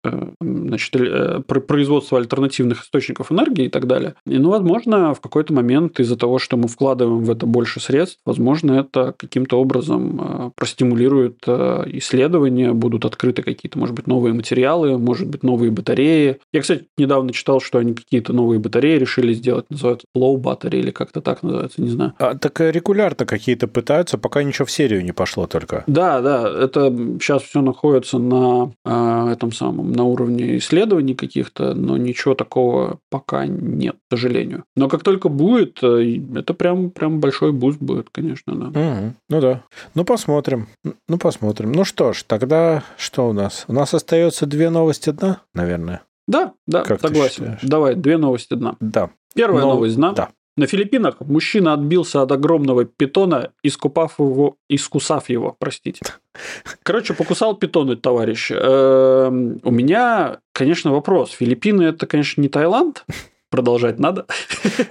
[0.40, 4.14] значит, производства альтернативных источников энергии и так далее.
[4.26, 8.20] И, ну, возможно, в какой-то момент из-за того, что мы вкладываем в это больше средств,
[8.24, 15.28] возможно, это каким-то образом простимулирует исследования исследования, будут открыты какие-то, может быть, новые материалы, может
[15.28, 16.38] быть, новые батареи.
[16.52, 20.90] Я, кстати, недавно читал, что они какие-то новые батареи решили сделать, называются low battery или
[20.90, 22.12] как-то так называется, не знаю.
[22.18, 25.84] А, так регулярно какие-то пытаются, пока ничего в серию не пошло только.
[25.86, 31.96] Да, да, это сейчас все находится на э, этом самом, на уровне исследований каких-то, но
[31.96, 34.64] ничего такого пока нет, к сожалению.
[34.76, 38.80] Но как только будет, э, это прям, прям большой буст будет, конечно, да.
[38.80, 39.14] Угу.
[39.30, 39.62] Ну да.
[39.94, 40.68] Ну посмотрим.
[41.08, 41.72] Ну посмотрим.
[41.72, 43.64] Ну что ж, ж, тогда что у нас?
[43.68, 46.02] У нас остается две новости дна, наверное.
[46.26, 47.58] Да, да, как согласен.
[47.62, 48.76] Давай, две новости дна.
[48.80, 49.10] Да.
[49.34, 49.74] Первая Но...
[49.74, 50.12] новость дна.
[50.12, 50.28] Да.
[50.56, 56.00] На Филиппинах мужчина отбился от огромного питона, искупав его, искусав его, простите.
[56.82, 58.50] Короче, покусал питон этот товарищ.
[58.50, 61.30] Эм, у меня, конечно, вопрос.
[61.30, 63.04] Филиппины это, конечно, не Таиланд.
[63.50, 64.26] Продолжать надо.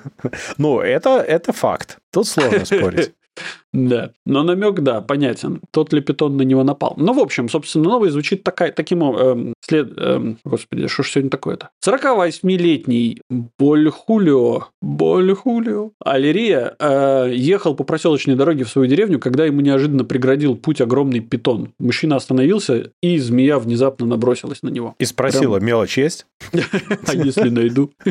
[0.57, 1.99] Ну, это, это факт.
[2.11, 3.13] Тут сложно спорить.
[3.73, 5.61] Да, но намек, да, понятен.
[5.71, 6.93] Тот ли питон на него напал.
[6.97, 9.91] Ну, в общем, собственно, новый звучит такая, таким э, след...
[9.97, 11.69] Э, господи, что ж сегодня такое-то?
[11.85, 13.21] 48-летний
[13.59, 20.55] Больхулио, Больхулио, Алерия э, ехал по проселочной дороге в свою деревню, когда ему неожиданно преградил
[20.55, 21.73] путь огромный питон.
[21.77, 24.95] Мужчина остановился, и змея внезапно набросилась на него.
[24.99, 25.67] И спросила, Прям...
[25.67, 26.25] мелочь есть?
[27.07, 27.91] А если найду?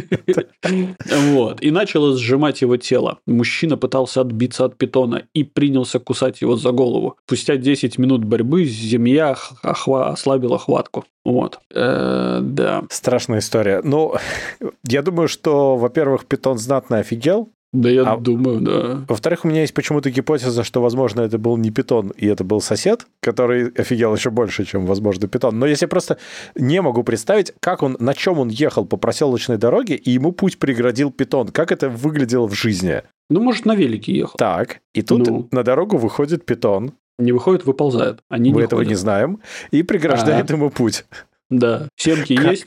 [1.26, 1.62] Вот.
[1.62, 3.18] И начала сжимать его тело.
[3.26, 7.16] Мужчина пытался отбиться от питона и принялся кусать его за голову.
[7.26, 11.04] Спустя 10 минут борьбы земля ослабила хватку.
[11.24, 11.58] Вот.
[11.74, 12.84] Э, да.
[12.90, 13.80] Страшная история.
[13.82, 14.14] Ну,
[14.86, 19.04] я думаю, что, во-первых, питон знатно офигел, да, я а, думаю, да.
[19.08, 22.60] Во-вторых, у меня есть почему-то гипотеза, что, возможно, это был не питон, и это был
[22.60, 25.58] сосед, который офигел еще больше, чем, возможно, питон.
[25.58, 26.16] Но если просто
[26.54, 30.58] не могу представить, как он, на чем он ехал по проселочной дороге, и ему путь
[30.58, 31.48] преградил питон.
[31.48, 33.02] Как это выглядело в жизни?
[33.28, 34.36] Ну, может, на велике ехал.
[34.38, 35.48] Так, и тут ну.
[35.50, 36.92] на дорогу выходит питон.
[37.18, 38.20] Не выходит, выползает.
[38.28, 38.90] Они Мы не этого ходят.
[38.90, 39.40] не знаем.
[39.70, 41.04] И преграждает ему путь.
[41.48, 42.66] Да, семки как, есть.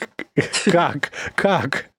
[0.65, 1.11] Как?
[1.35, 1.89] Как?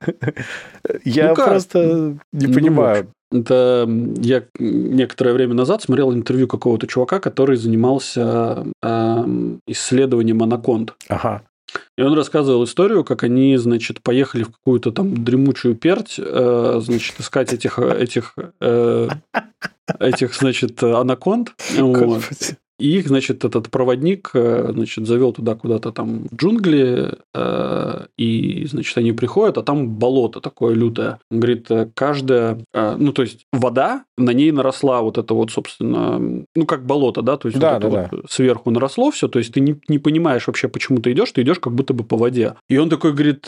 [1.04, 1.46] Я ну как?
[1.46, 3.12] просто не ну, понимаю.
[3.30, 10.94] Это я некоторое время назад смотрел интервью какого-то чувака, который занимался э, исследованием анаконд.
[11.08, 11.42] Ага.
[11.96, 17.20] И он рассказывал историю, как они, значит, поехали в какую-то там дремучую перть, э, значит,
[17.20, 19.08] искать этих, этих, э,
[20.00, 21.52] этих, значит, анаконд.
[21.76, 22.22] Вот.
[22.80, 28.66] И их, значит, этот проводник, э, значит, завел туда куда-то там в джунгли, э, и,
[28.66, 31.18] значит, они приходят, а там болото такое лютое.
[31.30, 36.44] Он говорит, э, каждая, ну, то есть вода, на ней наросла вот это вот, собственно,
[36.54, 38.08] ну, как болото, да, то есть да, вот да, это да.
[38.12, 41.42] вот сверху наросло все, то есть ты не, не понимаешь вообще, почему ты идешь, ты
[41.42, 42.54] идешь как будто бы по воде.
[42.68, 43.46] И он такой говорит,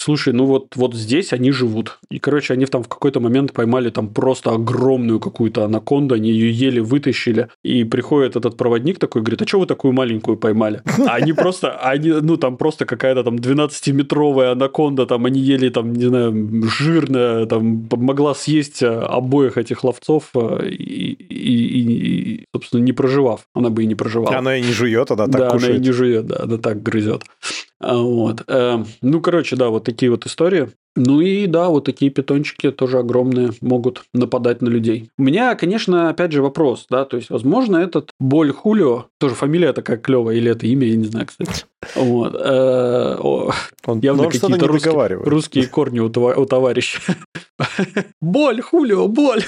[0.00, 1.98] слушай, ну вот, вот здесь они живут.
[2.10, 6.50] И, короче, они там в какой-то момент поймали там просто огромную какую-то анаконду, они ее
[6.50, 10.82] еле вытащили, и приходит этот проводник такой говорит, а что вы такую маленькую поймали?
[11.06, 15.92] А они просто, они, ну, там просто какая-то там 12-метровая анаконда, там они ели, там,
[15.92, 22.80] не знаю, жирная, там, могла съесть э, обоих этих ловцов э, и, и, и, собственно,
[22.80, 23.40] не проживав.
[23.54, 24.36] Она бы и не проживала.
[24.36, 25.74] Она и не жует, она так да, кушает.
[25.74, 27.22] она и не жует, да, она так грызет.
[27.80, 28.44] А, вот.
[28.46, 30.68] Э, ну, короче, да, вот такие вот истории.
[30.96, 35.08] Ну и да, вот такие питончики тоже огромные могут нападать на людей.
[35.16, 39.72] У меня, конечно, опять же вопрос, да, то есть, возможно, этот Боль Хулио, тоже фамилия
[39.72, 41.64] такая клевая, или это имя, я не знаю, кстати.
[41.94, 42.34] Вот.
[42.38, 43.16] Э,
[43.86, 47.00] он, явно какие-то русские, русские корни у, товарища.
[48.20, 49.42] Боль, Хулио, боль.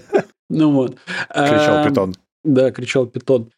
[0.50, 0.96] Ну вот.
[1.28, 2.14] Кричал э, питон.
[2.42, 3.50] Да, кричал питон.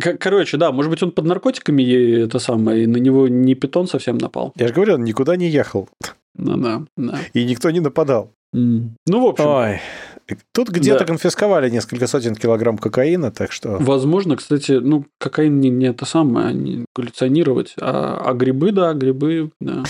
[0.00, 1.82] Короче, да, может быть, он под наркотиками
[2.24, 4.52] это самое, и на него не питон совсем напал.
[4.56, 5.88] Я же говорю, он никуда не ехал.
[6.36, 7.18] Ну да, да.
[7.32, 8.32] И никто не нападал.
[8.54, 8.90] Mm.
[9.06, 9.46] Ну, в общем.
[9.46, 9.80] Ой.
[10.52, 11.04] Тут где-то да.
[11.04, 13.76] конфисковали несколько сотен килограмм кокаина, так что...
[13.78, 19.50] Возможно, кстати, ну, кокаин не, не это самое, не галлюционировать, а, а грибы, да, грибы,
[19.60, 19.84] да.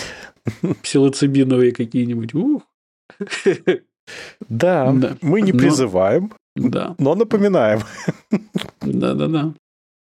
[0.83, 2.33] Псилоцибиновые какие-нибудь.
[2.35, 2.63] Ух.
[4.49, 6.95] Да, мы не призываем, да.
[6.99, 7.79] но напоминаем.
[8.81, 9.53] Да-да-да.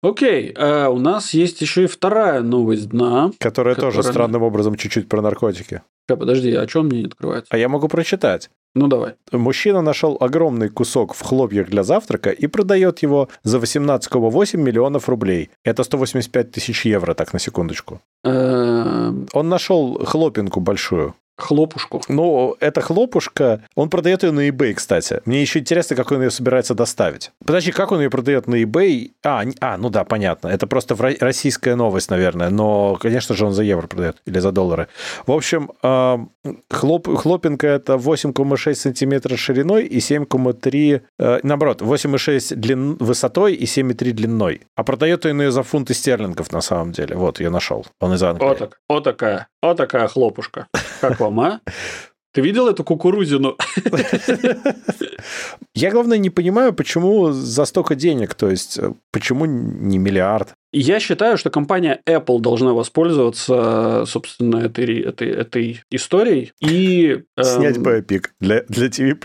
[0.03, 3.33] Окей, а у нас есть еще и вторая новость дна.
[3.39, 5.83] Которая, которая тоже странным образом чуть-чуть про наркотики.
[6.07, 7.49] Подожди, а чем мне не открывается?
[7.53, 8.51] А я могу прочитать.
[8.75, 9.15] Ну давай.
[9.33, 15.51] Мужчина нашел огромный кусок в хлопьях для завтрака и продает его за 18,8 миллионов рублей.
[15.65, 18.01] Это 185 тысяч евро, так на секундочку.
[18.25, 19.27] Эм.
[19.33, 21.15] Он нашел хлопинку большую.
[21.39, 22.03] Хлопушку.
[22.09, 25.23] Ну, эта хлопушка, он продает ее на eBay, кстати.
[25.25, 27.31] Мне еще интересно, как он ее собирается доставить.
[27.47, 29.13] Подожди, как он ее продает на eBay?
[29.25, 30.49] А, а ну да, понятно.
[30.49, 32.51] Это просто российская новость, наверное.
[32.51, 34.89] Но, конечно же, он за евро продает или за доллары.
[35.27, 35.71] В общем,
[36.71, 41.03] хлоп, хлопинка это 8,6 сантиметра шириной и 7,3...
[41.21, 44.63] Э, наоборот, 8,6 длин, высотой и 7,3 длиной.
[44.75, 47.15] А продает он ее за фунты стерлингов, на самом деле.
[47.15, 47.87] Вот, ее нашел.
[48.01, 48.49] Он из Англии.
[48.49, 50.67] О, так, о такая, о такая хлопушка.
[51.01, 51.39] Как вам?
[51.39, 51.61] Рома,
[52.33, 53.57] ты видел эту кукурузину?
[55.75, 60.55] Я, главное, не понимаю, почему за столько денег, то есть э, почему не миллиард?
[60.73, 67.23] Я считаю, что компания Apple должна воспользоваться, собственно, этой, этой, этой историей и...
[67.41, 67.83] Снять эм...
[67.83, 69.17] биопик для, для TV+.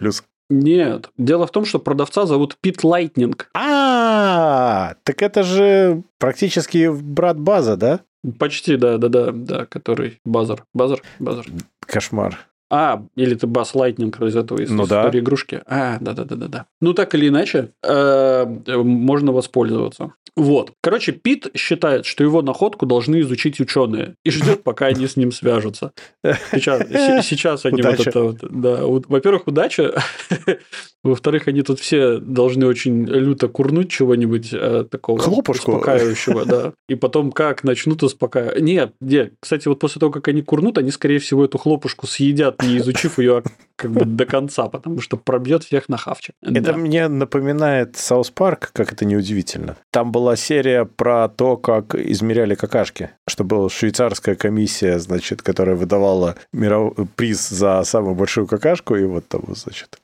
[0.53, 1.09] Нет.
[1.17, 3.49] Дело в том, что продавца зовут Пит Лайтнинг.
[3.55, 8.01] А, так это же практически брат Базза, да?
[8.39, 10.63] Почти, да, да, да, да, который Buzzard.
[10.73, 11.01] Buzzard?
[11.19, 11.45] Buzzard.
[11.79, 12.39] Кошмар.
[12.75, 15.07] А, или ты Базз Лайтнинг из этого из ну, да.
[15.13, 15.61] игрушки.
[15.67, 16.65] А, да-да-да-да-да.
[16.81, 20.13] Ну, так или иначе, э, можно воспользоваться.
[20.35, 20.71] Вот.
[20.81, 25.31] Короче, Пит считает, что его находку должны изучить ученые и ждет, пока они с ним
[25.31, 25.91] свяжутся.
[26.23, 26.87] Сейчас,
[27.27, 27.97] сейчас они удача.
[27.97, 28.37] вот это вот.
[28.41, 30.01] Да, во-первых, удача.
[31.03, 35.73] Во-вторых, они тут все должны очень люто курнуть чего-нибудь э, такого Хлопушку.
[35.73, 36.73] успокаивающего, да.
[36.87, 38.61] И потом как начнут успокаивать.
[38.61, 39.33] Нет, нет.
[39.41, 43.19] Кстати, вот после того, как они курнут, они, скорее всего, эту хлопушку съедят не изучив
[43.19, 43.43] ее
[43.75, 46.35] как бы до конца, потому что пробьет всех на хавчик.
[46.41, 46.73] Это да.
[46.73, 49.75] мне напоминает South Park, как это неудивительно.
[49.91, 56.35] Там была серия про то, как измеряли какашки, что была швейцарская комиссия, значит, которая выдавала
[56.51, 56.93] миров...
[57.15, 59.99] приз за самую большую какашку, и вот там, значит,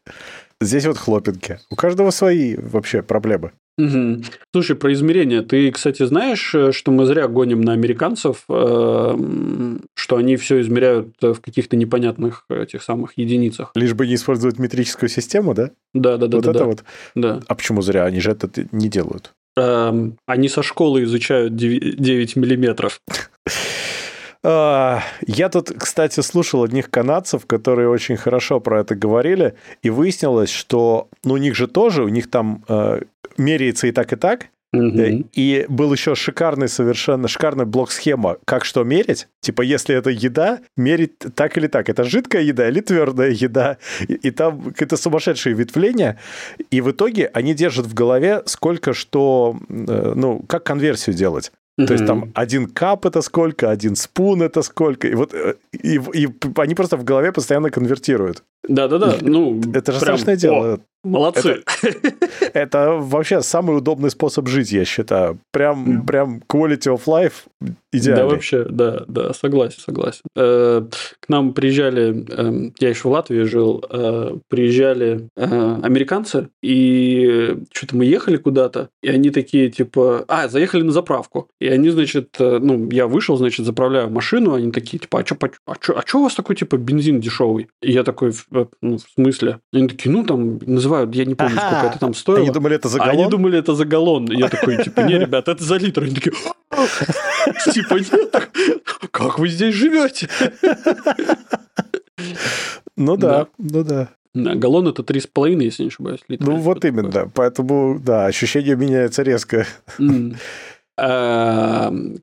[0.61, 1.59] Здесь вот хлопинки.
[1.69, 3.53] У каждого свои вообще проблемы.
[3.79, 4.23] Угу.
[4.53, 5.41] Слушай, про измерения.
[5.41, 9.17] Ты, кстати, знаешь, э, что мы зря гоним на американцев, э,
[9.95, 13.71] что они все измеряют в каких-то непонятных этих самых единицах.
[13.75, 15.71] Лишь бы не использовать метрическую систему, да?
[15.93, 16.37] Да, да, да.
[16.37, 16.65] Вот да, это да.
[16.65, 16.83] вот.
[17.15, 17.39] Да.
[17.47, 18.03] А почему зря?
[18.03, 19.31] Они же это не делают.
[19.55, 22.99] Эм, они со школы изучают 9 миллиметров.
[24.43, 30.51] А, я тут, кстати, слушал одних канадцев, которые очень хорошо про это говорили, и выяснилось,
[30.51, 33.01] что ну, у них же тоже, у них там э,
[33.37, 35.29] меряется и так, и так, Угу.
[35.33, 39.27] И был еще шикарный, совершенно шикарный блок-схема, как что мерить.
[39.41, 41.89] Типа, если это еда, мерить так или так.
[41.89, 43.77] Это жидкая еда или твердая еда.
[44.07, 46.19] И, и там какое-то сумасшедшее ветвление.
[46.69, 51.51] И в итоге они держат в голове, сколько что, э, ну, как конверсию делать.
[51.79, 51.87] Mm-hmm.
[51.87, 55.07] То есть там один кап это сколько, один спун это сколько.
[55.07, 56.27] И вот э, и, и,
[56.57, 58.43] они просто в голове постоянно конвертируют.
[58.67, 59.15] Да-да-да.
[59.21, 60.73] Ну, это же страшное дело.
[60.73, 61.63] О, молодцы.
[61.81, 62.17] Это,
[62.53, 65.39] это вообще самый удобный способ жить, я считаю.
[65.51, 67.45] Прям, прям quality of life
[67.91, 68.23] идеальный.
[68.23, 70.21] Да, вообще, да, да, согласен, согласен.
[70.35, 70.85] Э,
[71.19, 78.05] к нам приезжали, э, я еще в Латвии жил, э, приезжали американцы, и что-то мы
[78.05, 81.49] ехали куда-то, и они такие, типа, а, заехали на заправку.
[81.59, 85.75] И они, значит, ну, я вышел, значит, заправляю машину, они такие, типа, а что а
[85.75, 87.69] чё, а чё у вас такой, типа, бензин дешевый?
[87.81, 88.33] И я такой,
[88.81, 89.59] ну, в смысле?
[89.73, 92.41] Они такие, ну, там, называют, я не помню, сколько это там стоило.
[92.41, 93.13] Они думали, это за галлон?
[93.13, 94.31] Они думали, это за галлон.
[94.31, 96.03] Я такой, типа, не, ребят, это за литр.
[96.03, 96.33] Они такие,
[97.73, 98.51] типа, нет,
[99.11, 100.29] как вы здесь живете?
[102.95, 104.09] Ну да, ну да.
[104.33, 106.19] Галлон это 3,5, если не ошибаюсь.
[106.27, 106.45] Литра.
[106.45, 109.65] Ну вот именно, поэтому, да, ощущение меняется резко.
[109.97, 110.35] Эм,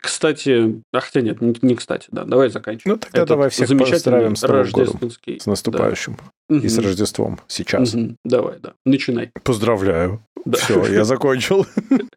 [0.00, 2.96] кстати, а хотя нет, не кстати, да, давай заканчиваем.
[2.96, 6.18] Ну тогда Этот давай всех поздравим с годом, с наступающим
[6.48, 6.56] да.
[6.56, 7.94] и с Рождеством сейчас.
[7.94, 8.16] Угу.
[8.24, 9.30] Давай, да, начинай.
[9.44, 10.25] Поздравляю.
[10.46, 10.58] Да.
[10.58, 11.66] Все, я закончил.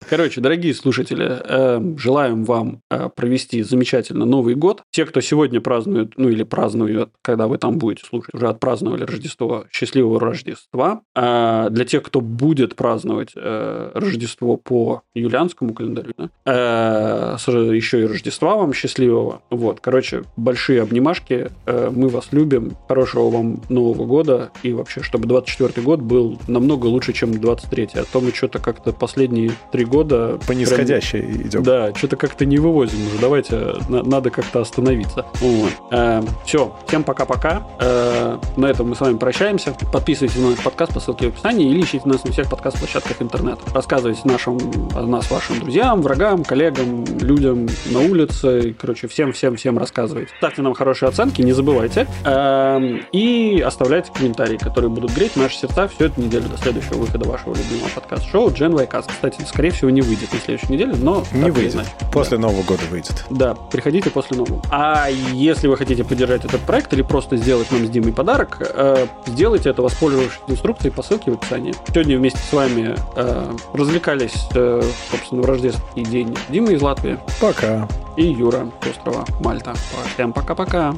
[0.07, 4.83] Короче, дорогие слушатели, э, желаем вам э, провести замечательно Новый год.
[4.91, 9.65] Те, кто сегодня празднует, ну или празднуют, когда вы там будете слушать, уже отпраздновали Рождество,
[9.71, 11.01] счастливого Рождества.
[11.15, 16.13] А для тех, кто будет праздновать э, Рождество по юлианскому календарю,
[16.45, 19.41] да, еще и Рождества вам счастливого.
[19.49, 21.49] Вот, короче, большие обнимашки.
[21.65, 22.77] Мы вас любим.
[22.87, 24.51] Хорошего вам Нового года.
[24.61, 28.91] И вообще, чтобы 24 год был намного лучше, чем 23 а то мы что-то как-то
[28.91, 30.39] последние три года...
[30.47, 31.63] По нисходящей прям, идем.
[31.63, 33.17] Да, что-то как-то не вывозим уже.
[33.19, 35.25] Давайте, на, надо как-то остановиться.
[35.35, 35.71] Вот.
[35.91, 37.67] Э, все, всем пока-пока.
[37.79, 39.75] Э, на этом мы с вами прощаемся.
[39.91, 43.61] Подписывайтесь на наш подкаст по ссылке в описании или ищите нас на всех подкаст-площадках интернета.
[43.73, 44.57] Рассказывайте нашим,
[44.95, 48.75] о нас вашим друзьям, врагам, коллегам, людям на улице.
[48.79, 50.31] Короче, всем-всем-всем рассказывайте.
[50.37, 52.07] Ставьте нам хорошие оценки, не забывайте.
[52.25, 57.27] Э, и оставляйте комментарии, которые будут греть наши сердца всю эту неделю до следующего выхода
[57.27, 59.11] вашего любимого подкаст-шоу Gen Y Cast.
[59.11, 61.23] Кстати, скорее всего, не выйдет на следующей неделе, но...
[61.31, 61.85] Не выйдет.
[62.11, 62.47] После да.
[62.47, 63.25] Нового года выйдет.
[63.29, 64.61] Да, приходите после Нового.
[64.71, 69.05] А если вы хотите поддержать этот проект или просто сделать нам с Димой подарок, э,
[69.27, 71.73] сделайте это, воспользовавшись инструкцией по ссылке в описании.
[71.93, 74.81] Сегодня вместе с вами э, развлекались, э,
[75.11, 77.19] собственно, в рождественский день Дима из Латвии.
[77.39, 77.87] Пока.
[78.17, 79.73] И Юра с острова Мальта.
[80.13, 80.95] Всем пока-пока.